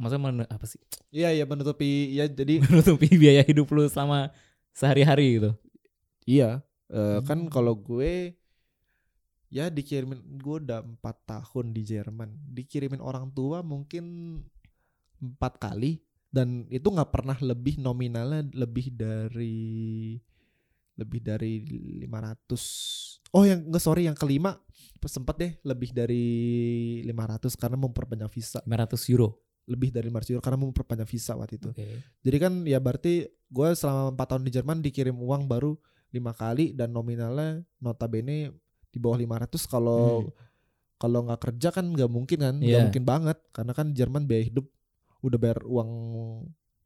[0.00, 0.80] maksudnya men- apa sih?
[1.12, 4.32] Iya iya menutupi Ya jadi menutupi biaya hidup lu selama
[4.72, 5.52] sehari-hari gitu.
[6.24, 6.64] Iya
[7.28, 7.52] Kan Hmm.
[7.52, 8.34] kalau gue
[9.50, 14.38] Ya dikirimin Gue udah empat tahun di Jerman Dikirimin orang tua mungkin
[15.20, 20.16] empat kali dan itu nggak pernah lebih nominalnya lebih dari
[20.94, 21.52] lebih dari
[22.06, 24.54] 500 oh yang nggak sorry yang kelima
[25.02, 26.24] sempat deh lebih dari
[27.02, 29.42] 500 karena memperpanjang visa 500 euro.
[29.70, 31.86] lebih dari 500 euro karena memperpanjang visa waktu itu Oke.
[32.26, 35.78] jadi kan ya berarti gue selama empat tahun di Jerman dikirim uang baru
[36.10, 38.50] lima kali dan nominalnya notabene
[38.90, 40.30] di bawah 500 kalau Hmm.
[40.96, 42.84] kalau nggak kerja kan nggak mungkin kan nggak Iya.
[42.84, 44.66] mungkin banget karena kan Jerman biaya hidup
[45.20, 45.90] udah bayar uang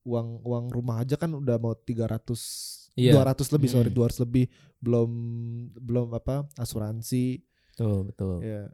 [0.05, 3.11] uang uang rumah aja kan udah mau 300 Iya.
[3.13, 3.97] 200 lebih sorry Mm.
[3.97, 4.45] 200 lebih
[4.79, 5.11] belum
[5.75, 8.37] belum apa asuransi Betul, betul.
[8.41, 8.71] ya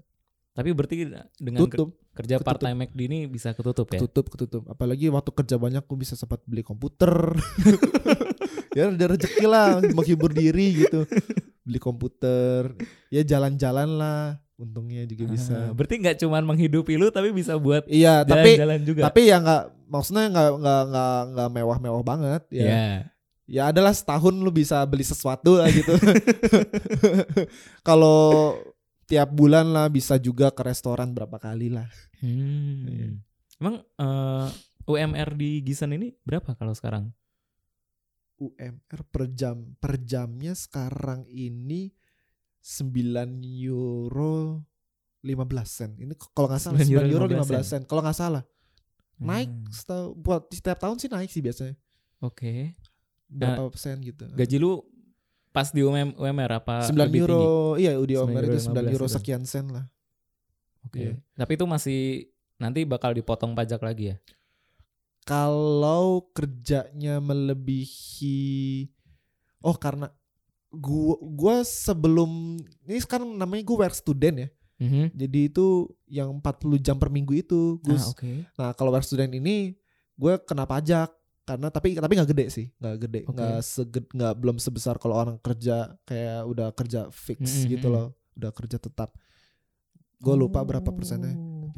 [0.50, 2.44] Tapi berarti dengan tutup kerja ketutup.
[2.44, 3.96] part time McD ini bisa ketutup ya?
[3.96, 7.38] ketutup ketutup apalagi waktu kerja banyak gue bisa sempat beli komputer
[8.76, 11.06] ya ada rezeki lah menghibur diri gitu
[11.70, 12.74] beli komputer
[13.14, 14.22] ya jalan-jalan lah
[14.58, 18.80] untungnya juga bisa Ah, berarti nggak cuman menghidupi lu tapi bisa buat iya tapi jalan-jalan
[18.82, 19.00] juga.
[19.06, 22.84] tapi ya nggak maksudnya nggak nggak nggak nggak mewah-mewah banget ya ya.
[23.48, 25.94] ya adalah setahun lu bisa beli sesuatu lah gitu
[27.88, 28.58] kalau
[29.06, 31.88] tiap bulan lah bisa juga ke restoran berapa kali lah
[32.20, 32.84] Hmm.
[32.84, 33.08] Iya.
[33.56, 34.46] Emang eh,
[34.84, 37.16] UMR di Gisen ini berapa kalau sekarang?
[38.40, 41.92] UMR per jam per jamnya sekarang ini
[42.58, 44.64] 9 euro
[45.20, 45.36] 15
[45.68, 45.90] sen.
[46.00, 47.82] Ini kalau nggak salah 9 9 euro euro 15 15 sen.
[47.84, 48.42] Kalau nggak salah.
[49.20, 49.68] Naik Hmm.
[49.68, 51.76] setahu buat setiap tahun sih naik sih biasanya.
[52.20, 52.72] Oke.
[53.28, 54.24] Berapa persen gitu.
[54.26, 54.80] Gaji lu
[55.52, 57.36] pas di UM, UMR apa 9 lebih euro,
[57.76, 57.84] tinggi?
[57.84, 59.16] iya di 9 UMR euro itu 9 euro 15 gitu.
[59.20, 59.84] sekian sen lah.
[60.88, 61.00] Oke.
[61.04, 61.12] Iya.
[61.36, 62.00] Tapi itu masih
[62.56, 64.16] nanti bakal dipotong pajak lagi ya?
[65.22, 68.88] Kalau kerjanya melebihi
[69.60, 70.08] oh karena
[70.70, 72.56] gua gua sebelum
[72.86, 74.48] ini sekarang namanya gue work student ya.
[74.80, 75.12] Mhm.
[75.12, 75.66] Jadi itu
[76.08, 78.00] yang 40 jam per minggu itu Gus.
[78.00, 78.32] Ah, oke.
[78.56, 79.76] Nah kalau work student ini
[80.14, 81.12] gue kena pajak
[81.44, 85.40] karena tapi tapi nggak gede sih nggak gede nggak seged nggak belum sebesar kalau orang
[85.40, 88.06] kerja kayak udah kerja fix Mm, mm, gitu loh
[88.36, 89.16] udah kerja tetap
[90.20, 91.72] gue lupa berapa persennya Oh.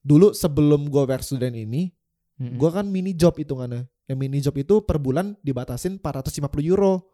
[0.00, 1.92] dulu sebelum gue work student ini
[2.40, 2.56] Mm-mm.
[2.56, 7.10] gue kan mini job hitungannya yang mini job itu per bulan dibatasin 450 euro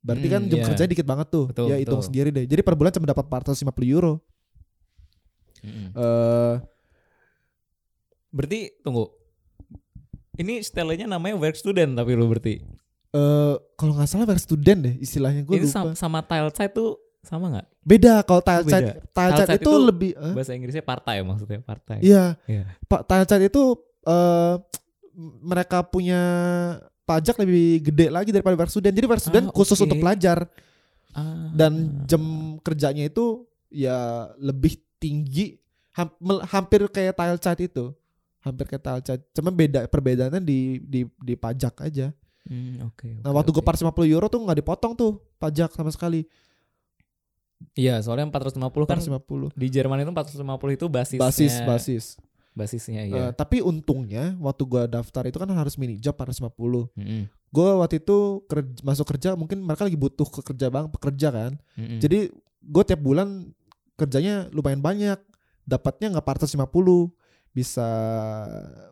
[0.00, 0.66] berarti kan Hmm, jam iya.
[0.70, 2.06] kerjanya dikit banget tuh Betul, ya hitung betul.
[2.06, 4.22] sendiri deh jadi per bulan cuma dapat 450 euro
[5.64, 5.92] Mm-mm.
[5.96, 6.56] eh
[8.30, 9.10] Berarti tunggu.
[10.38, 12.62] Ini stylenya namanya work student tapi lu berarti.
[13.10, 16.94] eh kalau nggak salah work student deh istilahnya gue lupa sama, sama tile side tuh
[17.20, 17.66] sama nggak?
[17.80, 18.62] Beda kalau chat
[19.14, 20.34] chat itu, itu lebih eh?
[20.34, 22.00] Bahasa Inggrisnya part-time maksudnya part-time.
[22.00, 22.64] iya Iya.
[22.84, 23.62] pak tile chat itu
[24.02, 24.54] eh
[25.40, 26.20] mereka punya
[27.02, 29.84] pajak lebih gede lagi daripada work student jadi work student Ah, khusus oke.
[29.84, 30.46] untuk pelajar
[31.10, 31.50] Ah.
[31.50, 31.72] dan
[32.06, 32.22] jam
[32.60, 33.96] kerjanya itu ya
[34.36, 35.58] lebih tinggi
[36.46, 37.90] hampir kayak tile chat itu
[38.38, 43.20] hampir kayak tile chat cuma beda perbedaannya di di di pajak aja Hmm, oke.
[43.20, 43.68] nah oke, waktu gue oke.
[43.68, 46.24] 450 euro tuh nggak dipotong tuh pajak sama sekali
[47.76, 51.20] Iya, soalnya 450 kan 450 di Jerman itu 450 itu basisnya.
[51.22, 52.04] basis basis.
[52.50, 53.26] Basisnya iya.
[53.30, 58.42] tapi untungnya waktu gua daftar itu kan harus mini job 450 Mm-mm, gue waktu itu
[58.46, 61.52] ker- masuk kerja mungkin mereka lagi butuh kerja bang pekerja kan.
[61.78, 62.02] Mm-mm.
[62.02, 62.26] jadi
[62.60, 63.54] gue tiap bulan
[63.94, 65.18] kerjanya lumayan banyak.
[65.62, 66.66] Dapatnya nggak 450
[67.50, 67.86] bisa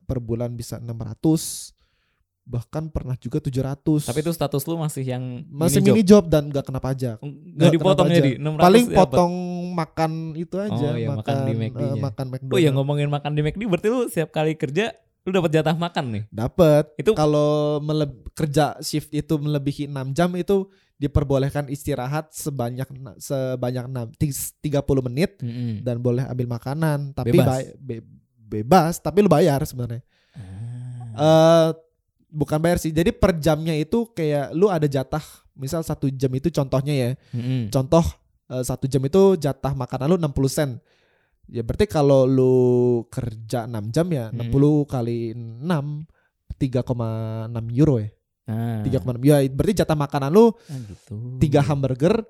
[0.04, 1.74] per bulan bisa 600
[2.48, 6.48] bahkan pernah juga 700 Tapi itu status lu masih yang masih mini mini job dan
[6.48, 7.28] gak kena pajak job.
[7.28, 8.96] nggak Nggak dipotong ya di 600 paling dapat.
[8.96, 9.34] potong
[9.70, 11.92] makan itu aja Oh, iya, makan di McD-nya.
[11.92, 15.30] eh, makan McDonald Oh ya ngomongin makan di McD berarti lu setiap kali kerja lu
[15.30, 16.24] dapat jatah makan nih.
[16.26, 20.64] dapat Itu kalau meleb- kerja shift itu melebihi 6 jam itu
[20.96, 24.72] diperbolehkan istirahat sebanyak sebanyak 6 30
[25.04, 25.84] menit Mm-mm.
[25.84, 27.76] dan boleh ambil makanan tapi Bebas.
[27.76, 28.02] be-
[28.40, 30.00] bebas tapi lu bayar sebenarnya
[31.12, 31.68] Ah.
[31.68, 31.68] eh
[32.30, 36.48] bukan bayar sih jadi per jamnya itu kayak lu ada jatah misal satu jam itu
[36.48, 37.68] contohnya ya Mm-mm.
[37.68, 38.04] contoh
[38.46, 40.70] eh, satu jam itu jatah makanan lu 60 sen
[41.46, 42.56] ya berarti kalau lu
[43.06, 44.46] kerja 6 jam ya Hmm.
[44.46, 44.52] 60
[44.84, 45.64] kali 6
[46.58, 48.10] 3,6 euro ya
[48.48, 48.80] Ah.
[48.80, 51.36] 3,6 ya berarti jatah makanan lu Ah, gitu.
[51.36, 52.24] tiga hamburger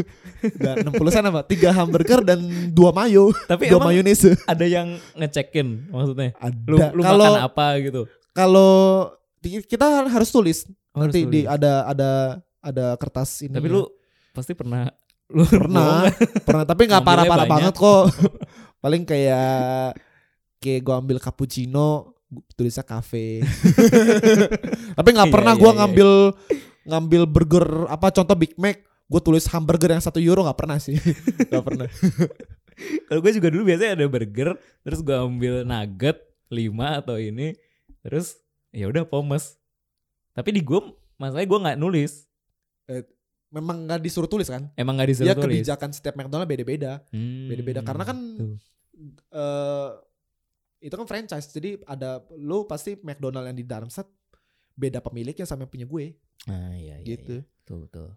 [0.60, 5.88] dan 60 sen apa tiga hamburger dan dua mayo Tapi dua mayonnaise ada yang ngecekin
[5.88, 6.36] maksudnya.
[6.36, 8.02] ada Lu lu kalau makan apa gitu.
[8.32, 8.72] kalau
[9.42, 10.64] kita harus tulis.
[10.94, 11.50] Oh, nanti harus di tulis.
[11.50, 12.10] ada ada
[12.62, 13.54] ada kertas ini.
[13.54, 13.82] Tapi lu
[14.32, 14.86] pasti pernah
[15.32, 16.06] lu pernah
[16.46, 16.64] pernah.
[16.68, 18.04] Tapi nggak parah-parah banget kok.
[18.84, 19.96] Paling kayak
[20.62, 23.42] kayak gua ambil cappuccino gua tulisnya cafe.
[24.98, 25.78] Tapi nggak Iya, pernah iya, gua iya.
[25.82, 26.10] ngambil
[26.82, 30.96] ngambil burger apa contoh Big Mac gue tulis hamburger yang satu euro nggak pernah sih.
[31.52, 31.86] Nggak pernah.
[33.06, 36.16] Kalau gue juga dulu biasanya ada burger, terus gue ambil nugget
[36.48, 37.52] 5 atau ini,
[38.00, 38.40] terus
[38.72, 39.60] ya udah pommes.
[40.32, 40.80] Tapi di gue
[41.14, 42.24] masalahnya gue nggak nulis.
[43.48, 45.60] memang nggak disuruh tulis kan Emang nggak disuruh ya tulis.
[45.60, 47.80] kebijakan setiap McDonald beda-beda Hmm, beda-beda.
[47.80, 48.56] Karena kan tuh.
[49.30, 49.90] eh
[50.80, 54.08] itu kan franchise jadi ada lu pasti McDonald yang di Darmstadt
[54.72, 57.46] beda pemiliknya sama yang punya gue Nah, iya, iya, gitu iya.
[57.60, 58.08] Betul, betul.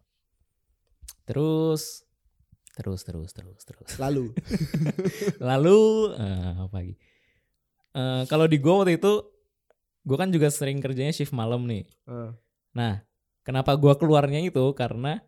[1.26, 1.84] Terus
[2.74, 3.90] terus terus terus terus.
[3.98, 4.32] lalu
[5.52, 5.80] Lalu
[6.16, 6.94] eh, apa lagi?
[7.92, 9.14] Eh, kalau di gue waktu itu
[10.06, 11.84] gue kan juga sering kerjanya shift malam nih.
[12.06, 12.32] Eh,
[12.76, 13.00] Nah,
[13.48, 15.24] kenapa gua keluarnya itu karena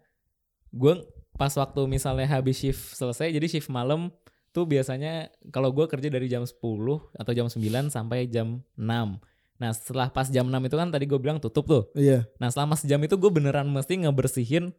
[0.76, 1.00] gua
[1.40, 4.12] pas waktu misalnya habis shift selesai jadi shift malam
[4.52, 6.60] tuh biasanya kalau gua kerja dari jam 10
[7.16, 9.16] atau jam 9 sampai jam 6.
[9.58, 11.84] Nah, setelah pas jam 6 itu kan tadi gue bilang tutup tuh.
[11.98, 14.70] iya Nah, selama sejam itu gue beneran mesti ngebersihin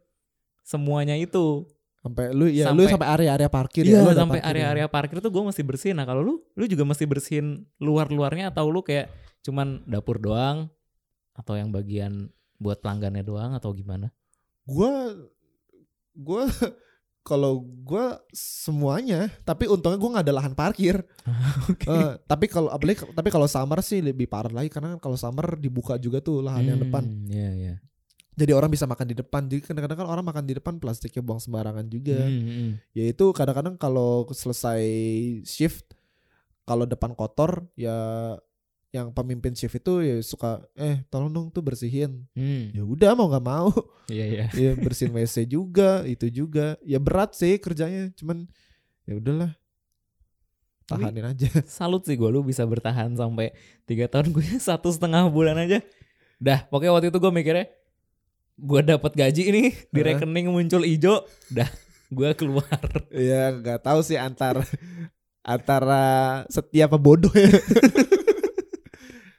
[0.63, 1.67] semuanya itu.
[1.99, 4.45] Sampai lu ya lu Sampai- sampai area-area parkir Iya, ya lu ada sampai ya.
[4.45, 5.95] area-area parkir tuh gue mesti bersihin.
[5.95, 10.71] Nah, kalau lu lu juga mesti bersihin luar-luarnya atau lu kayak cuman dapur doang
[11.33, 14.11] atau yang bagian buat pelanggannya doang atau gimana?
[14.61, 15.15] gua
[16.13, 16.45] gua
[17.21, 20.95] kalau gua semuanya tapi untungnya gua nggak ada lahan parkir
[21.85, 25.55] Eh, tapi kalau apalagi tapi kalau summer sih lebih parah lagi karena kan kalau summer
[25.55, 27.75] dibuka juga tuh lahan yang depan Hmm, Iya, iya.
[28.39, 29.51] Jadi orang bisa makan di depan.
[29.51, 32.23] Jadi kadang-kadang kan orang makan di depan plastiknya buang sembarangan juga.
[32.23, 32.71] Hmm, hmm.
[32.95, 34.81] ya itu kadang-kadang kalau selesai
[35.43, 35.91] shift
[36.63, 37.91] kalau depan kotor ya
[38.89, 42.23] yang pemimpin shift itu ya suka eh tolong dong tuh bersihin.
[42.31, 43.69] Hmm, ya udah mau nggak mau.
[44.07, 44.45] Iya, iya.
[44.63, 46.79] ya bersihin WC juga itu juga.
[46.87, 48.47] Ya berat sih kerjanya cuman
[49.03, 49.51] ya udahlah.
[50.89, 51.49] Tapi- tahanin aja.
[51.69, 53.53] Salut sih gue lu bisa bertahan sampai
[53.85, 55.83] tiga tahun gue satu setengah bulan aja.
[56.39, 57.67] Dah, pokoknya waktu itu gue mikirnya
[58.59, 61.69] gue dapat gaji ini di rekening muncul ijo, dah
[62.09, 62.81] gue keluar.
[63.15, 64.63] ya nggak tahu sih antar
[65.39, 67.47] antara setia apa bodoh ya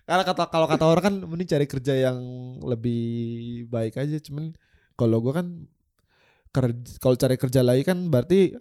[0.08, 2.18] karena kata kalau kata orang kan mending cari kerja yang
[2.64, 3.02] lebih
[3.70, 4.50] baik aja cuman
[4.98, 5.46] kalau gua kan
[6.98, 8.58] kalau cari kerja lagi kan berarti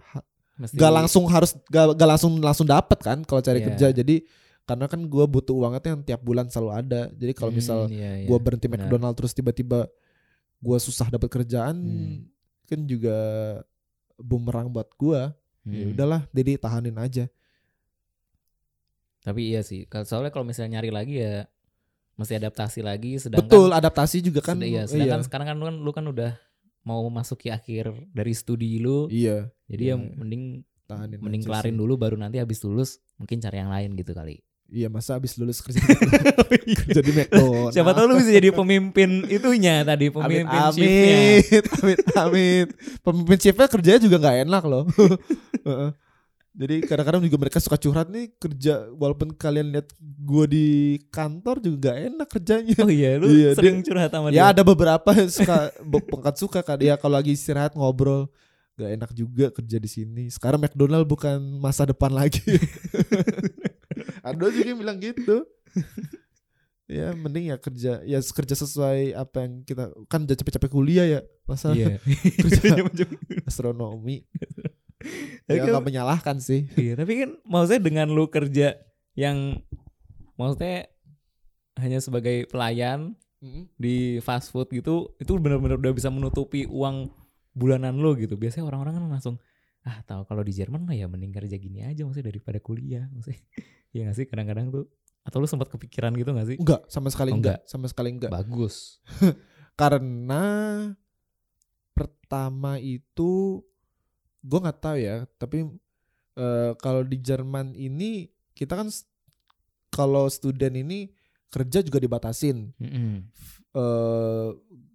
[0.60, 3.68] Mesti gak langsung harus gak, gak langsung langsung dapat kan kalau cari Iya.
[3.74, 4.16] kerja jadi
[4.62, 8.12] karena kan gua butuh uangnya yang tiap bulan selalu ada jadi kalau misal Hmm, iya,
[8.22, 8.86] iya, gua berhenti benar.
[8.86, 9.90] McDonald terus tiba-tiba
[10.60, 12.18] gua susah dapat kerjaan Hmm.
[12.66, 13.16] kan juga
[14.16, 15.32] bumerang buat gua
[15.64, 15.94] ya Hmm.
[15.94, 17.26] udahlah jadi tahanin aja
[19.20, 21.44] Tapi iya sih, kalau- soalnya kalau misalnya nyari lagi ya
[22.16, 23.20] mesti adaptasi lagi.
[23.20, 26.32] Sedangkan betul adaptasi juga kan Sed- iya, sedangkan sekarang kan lu, kan lu kan udah
[26.82, 29.12] mau masuki akhir dari studi lu.
[29.12, 30.16] iya Jadi ya iya.
[30.16, 30.44] mending
[30.84, 31.80] tahanin mending kelarin sih.
[31.80, 34.40] dulu baru nanti habis lulus mungkin cari yang lain gitu kali.
[34.70, 35.82] Iya masa abis lulus kerja
[36.86, 41.18] kerja di McDonald Siapa tahu lu bisa jadi pemimpin itunya tadi, amit pemimpin shiftnya.
[41.50, 42.68] amit amit amit.
[43.02, 44.84] Pemimpin shiftnya kerjanya juga nggak enak loh.
[46.50, 49.88] Jadi kadang-kadang juga mereka suka curhat nih kerja walaupun kalian lihat
[50.20, 52.76] gua di kantor juga nggak enak kerjanya.
[52.84, 54.52] Oh iya, lu Iya, sering curhat sama ya dia.
[54.52, 56.76] ada beberapa yang suka pengkat suka kan.
[56.78, 58.28] Ya kalau lagi istirahat ngobrol.
[58.76, 60.24] Gak enak juga kerja di sini.
[60.32, 62.40] Sekarang McDonald bukan masa depan lagi
[64.30, 65.38] ada juga yang bilang gitu.
[66.90, 71.20] Ya mending ya kerja ya kerja sesuai apa yang kita kan udah capek-capek kuliah ya
[71.46, 72.02] masa Iya.
[72.42, 72.82] kerja
[73.50, 74.26] astronomi.
[75.46, 76.66] Tapi ya kan- nggak menyalahkan sih.
[76.74, 78.74] Iya, tapi kan maksudnya dengan lu kerja
[79.14, 79.62] yang
[80.34, 80.90] maksudnya
[81.78, 83.14] hanya sebagai pelayan
[83.78, 87.14] di fast food gitu itu benar-benar udah bisa menutupi uang
[87.54, 88.34] bulanan lo gitu.
[88.34, 89.36] Biasanya orang-orang kan langsung
[89.86, 93.06] ah tahu kalau di Jerman mah ya mending kerja gini aja maksudnya daripada kuliah.
[93.14, 93.46] Maksudnya
[93.90, 94.86] ya nggak sih kadang-kadang tuh
[95.20, 97.60] atau lu sempat kepikiran gitu gak sih Enggak, sama sekali Oh, enggak.
[97.64, 98.32] Sama sekali enggak.
[98.32, 98.98] bagus
[99.80, 100.44] Karena
[101.94, 103.64] pertama itu
[104.40, 105.68] gue nggak tahu ya, tapi
[106.36, 108.88] eh, kalau di Jerman ini kita kan
[109.90, 111.12] kalau student ini
[111.50, 112.72] kerja juga dibatasin.
[112.78, 113.12] Mm-mm.
[113.70, 114.50] eh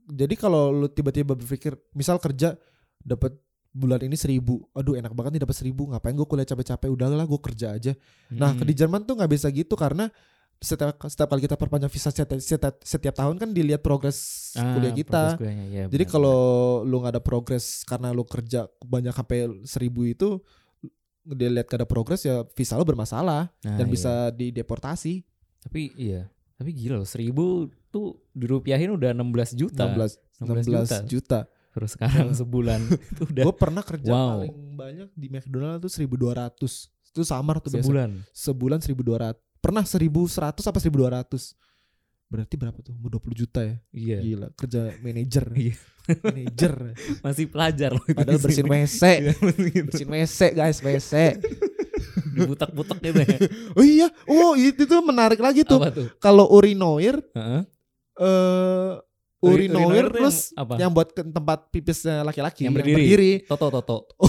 [0.04, 2.52] jadi kalau lu tiba-tiba berpikir misal kerja
[3.00, 3.32] dapat
[3.74, 4.62] bulan ini seribu.
[4.70, 5.90] Aduh enak banget nih dapat seribu.
[5.90, 6.88] Ngapain gue kuliah capek-capek?
[6.88, 7.92] Udahlah gue kerja aja.
[8.30, 8.62] Nah Mm-mm.
[8.62, 10.06] di Jerman tuh nggak bisa gitu karena
[10.56, 14.94] setiap setiap kali kita perpanjang visa setiap, setiap, setiap tahun kan dilihat progres Ah, kuliah
[14.94, 15.34] kita.
[15.36, 16.38] kuliahnya, ya, jadi kalau
[16.80, 20.38] lu nggak ada progres karena lu kerja banyak sampai seribu itu
[21.24, 23.92] dia lihat gak ada progres ya visa lu bermasalah Nah, dan iya.
[23.92, 25.24] bisa dideportasi.
[25.60, 26.28] Tapi iya.
[26.54, 29.88] Tapi gila loh seribu tuh dirupiahin udah 16 juta.
[29.90, 30.96] 16 16 16 juta.
[31.08, 31.40] juta.
[31.74, 34.28] Terus sekarang sebulan itu udah Gue pernah kerja Wow.
[34.40, 36.54] paling banyak di McDonald tuh 1200.
[37.10, 37.82] Itu samar tuh biasa.
[37.82, 39.34] sebulan Sebulan 1200.
[39.58, 41.58] Pernah 1100 apa 1200.
[42.24, 42.94] Berarti berapa tuh?
[42.94, 43.76] Mau 20 juta ya?
[43.90, 45.44] iya Gila, kerja manajer.
[45.56, 45.74] Iya.
[46.20, 46.72] manajer.
[47.20, 48.68] masih pelajar loh itu Padahal bersihin.
[48.68, 49.02] WC.
[49.02, 49.32] Iya,
[49.66, 49.86] gitu.
[49.88, 51.12] Bersihin WC guys, WC.
[52.34, 53.36] dibutak-butak gitu ya
[53.72, 55.78] Oh iya, oh itu tuh menarik lagi tuh.
[55.80, 57.62] tuh Kalau urinoir Heeh.
[58.16, 59.02] eh Uri-
[59.46, 60.74] urinoir tuh plus yang apa?
[60.78, 63.32] yang buat ke tempat pipisnya laki-laki Yang berdiri.
[63.44, 63.96] Toto Toto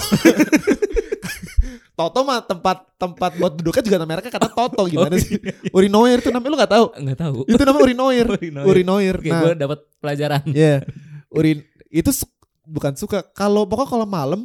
[1.96, 5.40] Toto mah tempat tempat buat duduknya juga nama mereknya karena Toto gimana sih?
[5.70, 6.86] Urinoir itu namanya lu gak tahu?
[6.94, 8.26] nggak tahu Itu namanya urinoir.
[8.36, 8.66] Urinoir.
[8.66, 9.14] urinoir.
[9.16, 10.42] Oke, Nah, gue dapat pelajaran.
[10.46, 10.84] ya.
[11.28, 12.28] Urin itu su-
[12.62, 13.24] bukan suka.
[13.26, 14.40] Kalau pokoknya kalau malam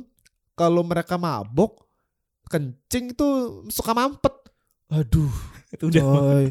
[0.54, 1.84] kalau mereka mabok
[2.48, 3.28] kencing itu
[3.68, 4.32] suka mampet.
[4.88, 5.32] Aduh,
[5.72, 6.48] Itu udah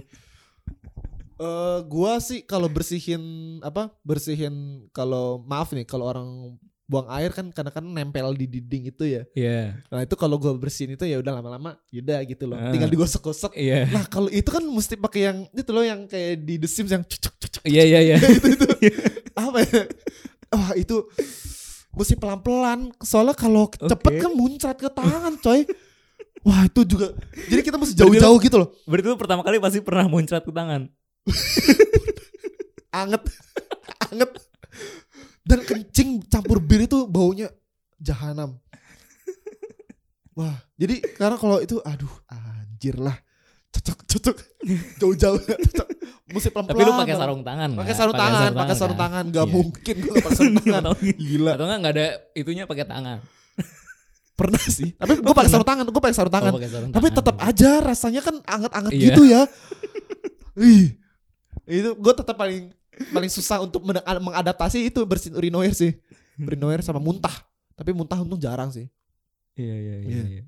[1.41, 3.23] Eh gua sih kalau bersihin
[3.65, 3.89] apa?
[4.05, 6.29] Bersihin kalau maaf nih kalau orang
[6.85, 9.23] buang air kan kadang-kadang nempel di dinding itu ya.
[9.33, 9.81] Iya.
[9.89, 12.61] Nah itu kalau gua bersihin itu ya udah lama-lama yaudah gitu loh.
[12.61, 12.69] Ah.
[12.69, 13.57] Tinggal digosok-gosok.
[13.57, 13.89] Iya.
[13.89, 17.09] Nah kalau itu kan mesti pakai yang itu loh yang kayak di The Sims yang
[17.09, 18.17] cucuk cucuk Iya iya iya.
[18.37, 18.67] itu itu
[19.33, 19.81] apa ya?
[20.53, 21.09] Wah itu
[21.97, 22.93] mesti pelan-pelan.
[23.01, 24.21] Soalnya kalau cepet Oke.
[24.21, 25.65] kan muncrat ke tangan coy.
[26.45, 27.17] Wah itu juga.
[27.49, 28.69] Jadi kita mesti jauh-jauh gitu loh.
[28.85, 30.89] Berarti lu pertama kali pasti pernah muncrat ke tangan.
[32.93, 33.23] Anget,
[34.03, 34.31] anget.
[35.41, 37.47] Dan kencing campur bir itu baunya
[37.97, 38.59] jahanam.
[40.33, 43.15] Wah jadi karena kalau itu aduh anjir lah.
[43.71, 44.37] Cocok cocok
[44.99, 45.89] jauh-jauh cocok.
[46.31, 46.75] Mesti pelan-pelan.
[46.75, 47.69] Tapi lu pakai sarung tangan.
[47.73, 47.97] Pakai nggak?
[47.97, 49.05] sarung tangan, pakai sarung kan?
[49.07, 49.53] tangan, gak Iya.
[49.53, 50.83] mungkin gue pakai sarung tangan.
[50.99, 51.51] Gila.
[51.55, 53.19] atau enggak ada itunya pakai tangan.
[54.39, 54.91] Pernah sih.
[54.95, 56.53] Tapi gue pakai sarung tangan, gue pakai sarung tangan.
[56.55, 59.05] Oh, Tapi tetap aja rasanya kan anget-anget Iya.
[59.11, 59.43] gitu ya.
[60.59, 60.99] Ih.
[61.67, 62.73] Itu gue tetap paling
[63.09, 65.97] paling susah untuk mengadaptasi itu bersihin urinoir sih.
[66.37, 67.33] Urinoir sama muntah.
[67.77, 68.89] Tapi muntah untung jarang sih.
[69.57, 70.09] Iya iya iya.
[70.09, 70.25] Iya.
[70.29, 70.43] iya.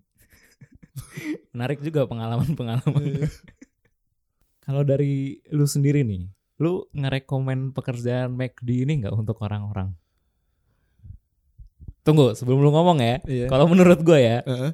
[1.56, 3.28] Menarik juga pengalaman-pengalaman.
[4.62, 6.28] Kalau dari lu sendiri nih,
[6.62, 9.96] lu ngerekomen pekerjaan McD ini nggak untuk orang-orang?
[12.02, 13.16] Tunggu, sebelum lu ngomong ya.
[13.26, 13.46] Iya.
[13.50, 14.72] Kalau menurut gue ya, Heeh.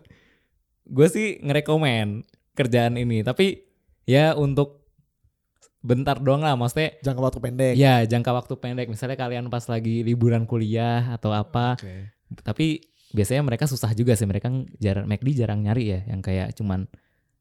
[0.88, 3.24] gue sih ngerekomen kerjaan ini.
[3.24, 3.64] Tapi
[4.09, 4.78] ya untuk
[5.88, 7.72] bentar doang lah, maksudnya Jangka waktu pendek.
[7.74, 8.87] ya jangka waktu pendek.
[8.87, 11.81] Misalnya kalian pas lagi liburan kuliah atau apa.
[11.81, 12.12] Oke.
[12.44, 14.29] Tapi biasanya mereka susah juga sih.
[14.29, 16.85] Mereka jarang McD jarang nyari ya, yang kayak cuman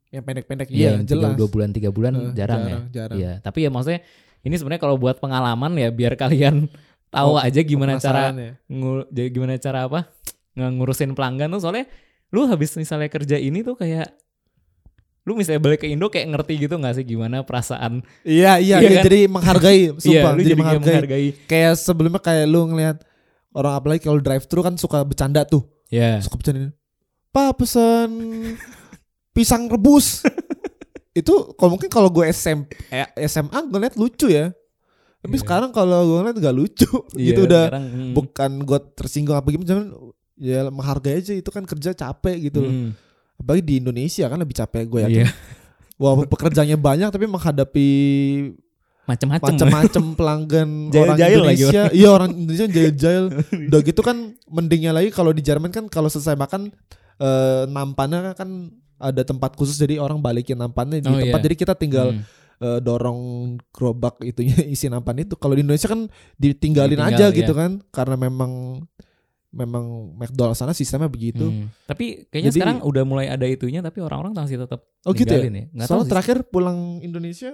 [0.08, 1.36] Yang pendek-pendek iya, yang jelas.
[1.36, 2.78] dua bulan tiga bulan Heeh, jarang, ya.
[2.88, 3.18] jarang.
[3.20, 4.00] Iya, tapi ya maksudnya
[4.40, 6.72] ini sebenarnya kalau buat pengalaman ya biar kalian
[7.12, 8.56] tahu Oh, aja gimana cara ya.
[9.28, 10.08] gimana cara apa
[10.56, 11.86] ngurusin pelanggan tuh soalnya
[12.32, 14.12] lu habis misalnya kerja ini tuh kayak
[15.28, 18.00] lu misalnya balik ke Indo kayak ngerti gitu nggak sih gimana perasaan?
[18.24, 19.06] Iya, iya, Iya iya, kan?
[19.06, 20.88] jadi menghargai, iya sumpah, lu jadi, jadi menghargai.
[20.96, 21.28] menghargai.
[21.46, 22.98] Kayak sebelumnya kayak lu ngelihat
[23.52, 25.68] orang apalagi kalau drive thru kan suka bercanda tuh.
[25.88, 26.72] ya suka bercanda
[27.28, 28.10] Pak pesan
[29.32, 30.24] pisang rebus.
[31.20, 34.54] Itu kalau mungkin kalau gue SM, eh, SMA gue liat lucu ya.
[35.18, 35.42] Tapi Iya.
[35.42, 36.86] sekarang kalau gue liat gak lucu.
[37.18, 39.86] Iya, gitu udah sekarang, hmm, bukan gue tersinggung apa gimana cuman
[40.38, 42.70] ya menghargai aja itu kan kerja capek gitu loh.
[42.72, 42.90] Hmm,
[43.38, 45.18] apalagi di Indonesia kan lebih capek gue yakin.
[45.24, 45.28] Iya.
[46.02, 47.88] Walaupun pekerjaannya banyak tapi menghadapi
[49.04, 51.82] macam-macam macam-macam pelanggan orang Jail-jail lagi Indonesia.
[51.98, 53.24] iya orang Indonesia jail-jail
[53.72, 56.76] udah gitu kan mendingnya lagi kalau di Jerman kan kalau selesai makan
[57.18, 58.68] eh, nampannya kan
[59.00, 61.40] ada tempat khusus jadi orang balikin nampannya di Oh, tempat.
[61.40, 61.46] iya.
[61.46, 62.26] jadi kita tinggal Hmm.
[62.60, 63.22] eh, dorong
[63.70, 65.38] gerobak itunya isi nampan itu.
[65.38, 67.38] Kalau di Indonesia kan ditinggalin Ditinggal, aja iya.
[67.38, 68.82] gitu kan karena memang
[69.50, 71.72] memang McDonald sana sistemnya begitu Hmm.
[71.86, 75.40] Tapi kayaknya Jadi- sekarang udah mulai ada itunya tapi orang-orang masih tetap oh gitu ya
[75.40, 75.66] ya.
[75.72, 76.12] Nggak soalnya sih.
[76.12, 77.52] terakhir pulang Indonesia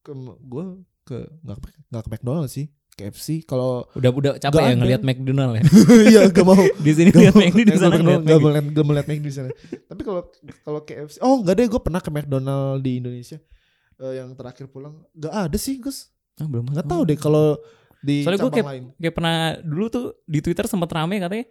[0.00, 0.64] ke gue
[1.02, 4.78] ke nggak ke- nggak ke McDonald sih KFC kalau Udah udah capek ya ada.
[4.78, 5.62] ngelihat McDonald ya.
[6.14, 6.54] iya gak mau
[6.84, 8.44] Di sini Gak lihat McD di sana gak, ngeliat gak, McD.
[8.46, 9.48] melihat gak McD di sana.
[9.84, 10.22] Tapi kalau
[10.62, 13.38] kalau KFC, oh nggak deh, gue pernah ke McDonald di Indonesia.
[13.96, 16.06] Eh, yang terakhir pulang nggak ada sih Gus.
[16.34, 16.70] Ah, belum.
[16.70, 17.58] Nggak tahu deh kalau
[18.04, 18.84] di Soalnya gua cabang lain.
[18.94, 21.48] Kayak pernah dulu tuh di Twitter sempat rame katanya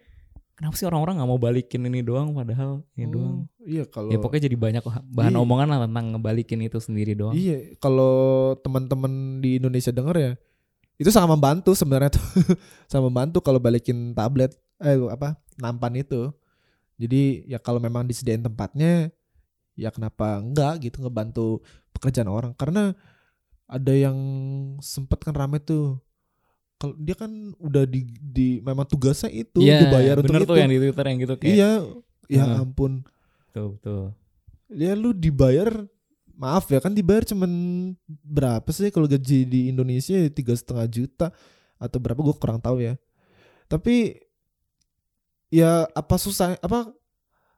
[0.54, 3.50] kenapa sih orang-orang nggak mau balikin ini doang padahal ini doang.
[3.50, 5.42] Oh, iya kalau Ya pokoknya jadi banyak bahan Iya.
[5.42, 7.34] omongan lah tentang ngebalikin itu sendiri doang.
[7.34, 8.14] iya kalau
[8.56, 10.32] teman-teman di Indonesia denger ya
[10.94, 12.22] itu sangat membantu sebenarnya tuh
[12.86, 16.30] sangat membantu kalau balikin tablet eh apa nampan itu
[16.96, 19.10] jadi ya kalau memang disediain tempatnya
[19.74, 22.94] ya kenapa enggak gitu ngebantu pekerjaan orang karena
[23.66, 24.14] ada yang
[24.80, 25.98] sempet kan rame tuh
[26.84, 30.58] kalau dia kan udah di, di memang tugasnya itu Iya, dibayar untuk bener itu tuh
[30.58, 31.48] yang di Twitter yang gitu kayak.
[31.50, 31.70] iya
[32.28, 33.08] ya ampun
[33.50, 34.12] Tuh, tuh.
[34.68, 35.72] ya lu dibayar
[36.34, 37.48] maaf ya kan dibayar cuman
[38.06, 41.28] berapa sih kalau gaji di Indonesia tiga setengah juta
[41.78, 43.00] atau berapa gue kurang tahu ya
[43.66, 44.20] tapi
[45.48, 46.90] ya apa susah apa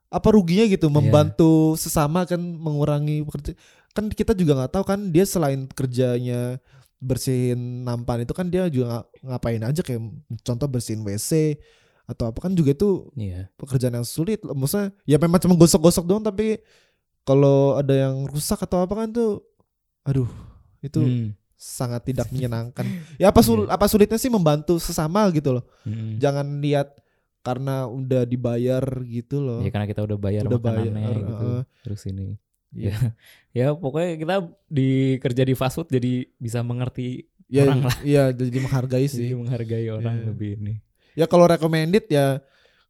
[0.06, 0.94] apa ruginya gitu Iya.
[0.94, 3.56] membantu sesama kan mengurangi pekerja
[3.92, 6.60] kan kita juga nggak tahu kan dia selain kerjanya
[7.06, 10.02] bersihin nampan itu kan dia juga nga- ngapain aja kayak
[10.42, 11.62] contoh bersihin WC
[12.04, 13.50] atau apa kan juga itu Iya.
[13.56, 14.54] pekerjaan yang sulit loh.
[14.54, 16.58] maksudnya ya memang cuma gosok-gosok doang tapi
[17.22, 19.42] kalau ada yang rusak atau apa kan tuh
[20.02, 20.30] aduh
[20.80, 21.30] itu Hmm.
[21.56, 22.86] sangat tidak menyenangkan
[23.16, 23.72] ya apa sul Iya.
[23.72, 26.18] apa sulitnya sih membantu sesama gitu loh Hmm.
[26.18, 26.94] jangan lihat
[27.42, 31.46] karena udah dibayar gitu loh Ya karena kita udah bayar udah bayar gitu.
[31.48, 32.38] uh, Terus ini.
[32.76, 32.96] Iya.
[33.56, 34.36] Ya pokoknya kita
[34.68, 37.96] di kerja di fast food jadi bisa mengerti ya Orang lah.
[38.04, 40.26] iya jadi menghargai sih jadi menghargai orang Iya.
[40.28, 40.74] lebih ini.
[41.16, 42.44] ya kalau recommended ya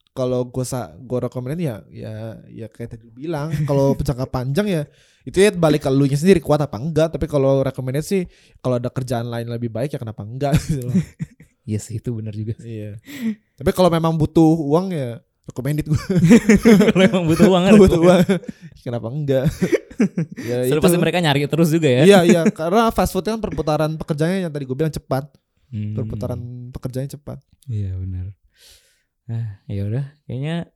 [0.09, 2.13] kalau gue sa gue recommended ya ya
[2.49, 4.81] ya kayak tadi bilang kalau jangka panjang ya
[5.21, 8.25] itu ya balik ke lu sendiri kuat apa enggak tapi kalau recommended sih
[8.57, 10.97] kalau ada kerjaan lain lebih baik ya kenapa enggak gitu loh.
[11.61, 12.53] Iya sih itu benar juga.
[12.57, 12.73] sih.
[12.73, 12.97] iya
[13.53, 16.01] tapi kalau memang butuh uang ya recommended gue
[16.89, 17.73] Kalau emang butuh uang kan.
[17.75, 18.21] butuh uang
[18.79, 19.45] kenapa enggak
[20.49, 22.01] ya itu pasti mereka nyari terus juga ya.
[22.03, 25.29] iya iya karena fast food kan perputaran pekerjaannya yang tadi gue bilang cepat
[25.65, 25.91] Hmm.
[25.93, 26.39] perputaran
[26.71, 28.37] pekerjaannya cepat Iya benar.
[29.25, 30.69] Nah, ya udah, kayaknya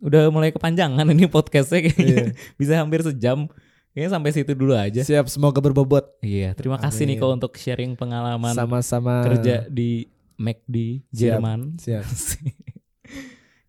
[0.00, 2.26] udah mulai kepanjangan ini podcastnya kayaknya Iya.
[2.58, 3.46] bisa hampir sejam.
[3.90, 5.02] Kayaknya sampai situ dulu aja.
[5.02, 7.20] siap semoga berbobot Iya, terima kasih Amin.
[7.20, 11.36] Niko untuk sharing pengalaman sama-sama kerja di McD Siap.
[11.36, 11.60] Jerman.
[11.76, 12.02] siap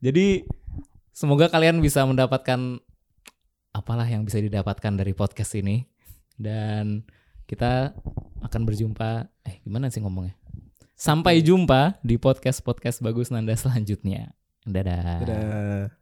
[0.02, 0.42] Jadi
[1.14, 2.82] semoga kalian bisa mendapatkan
[3.72, 5.86] apalah yang bisa didapatkan dari podcast ini
[6.36, 7.06] dan
[7.46, 7.94] kita
[8.42, 10.34] akan berjumpa eh gimana sih ngomongnya?
[10.98, 14.34] Sampai jumpa di podcast-podcast bagus Nanda selanjutnya.
[14.66, 15.22] Dadah.
[15.26, 16.01] Dadah.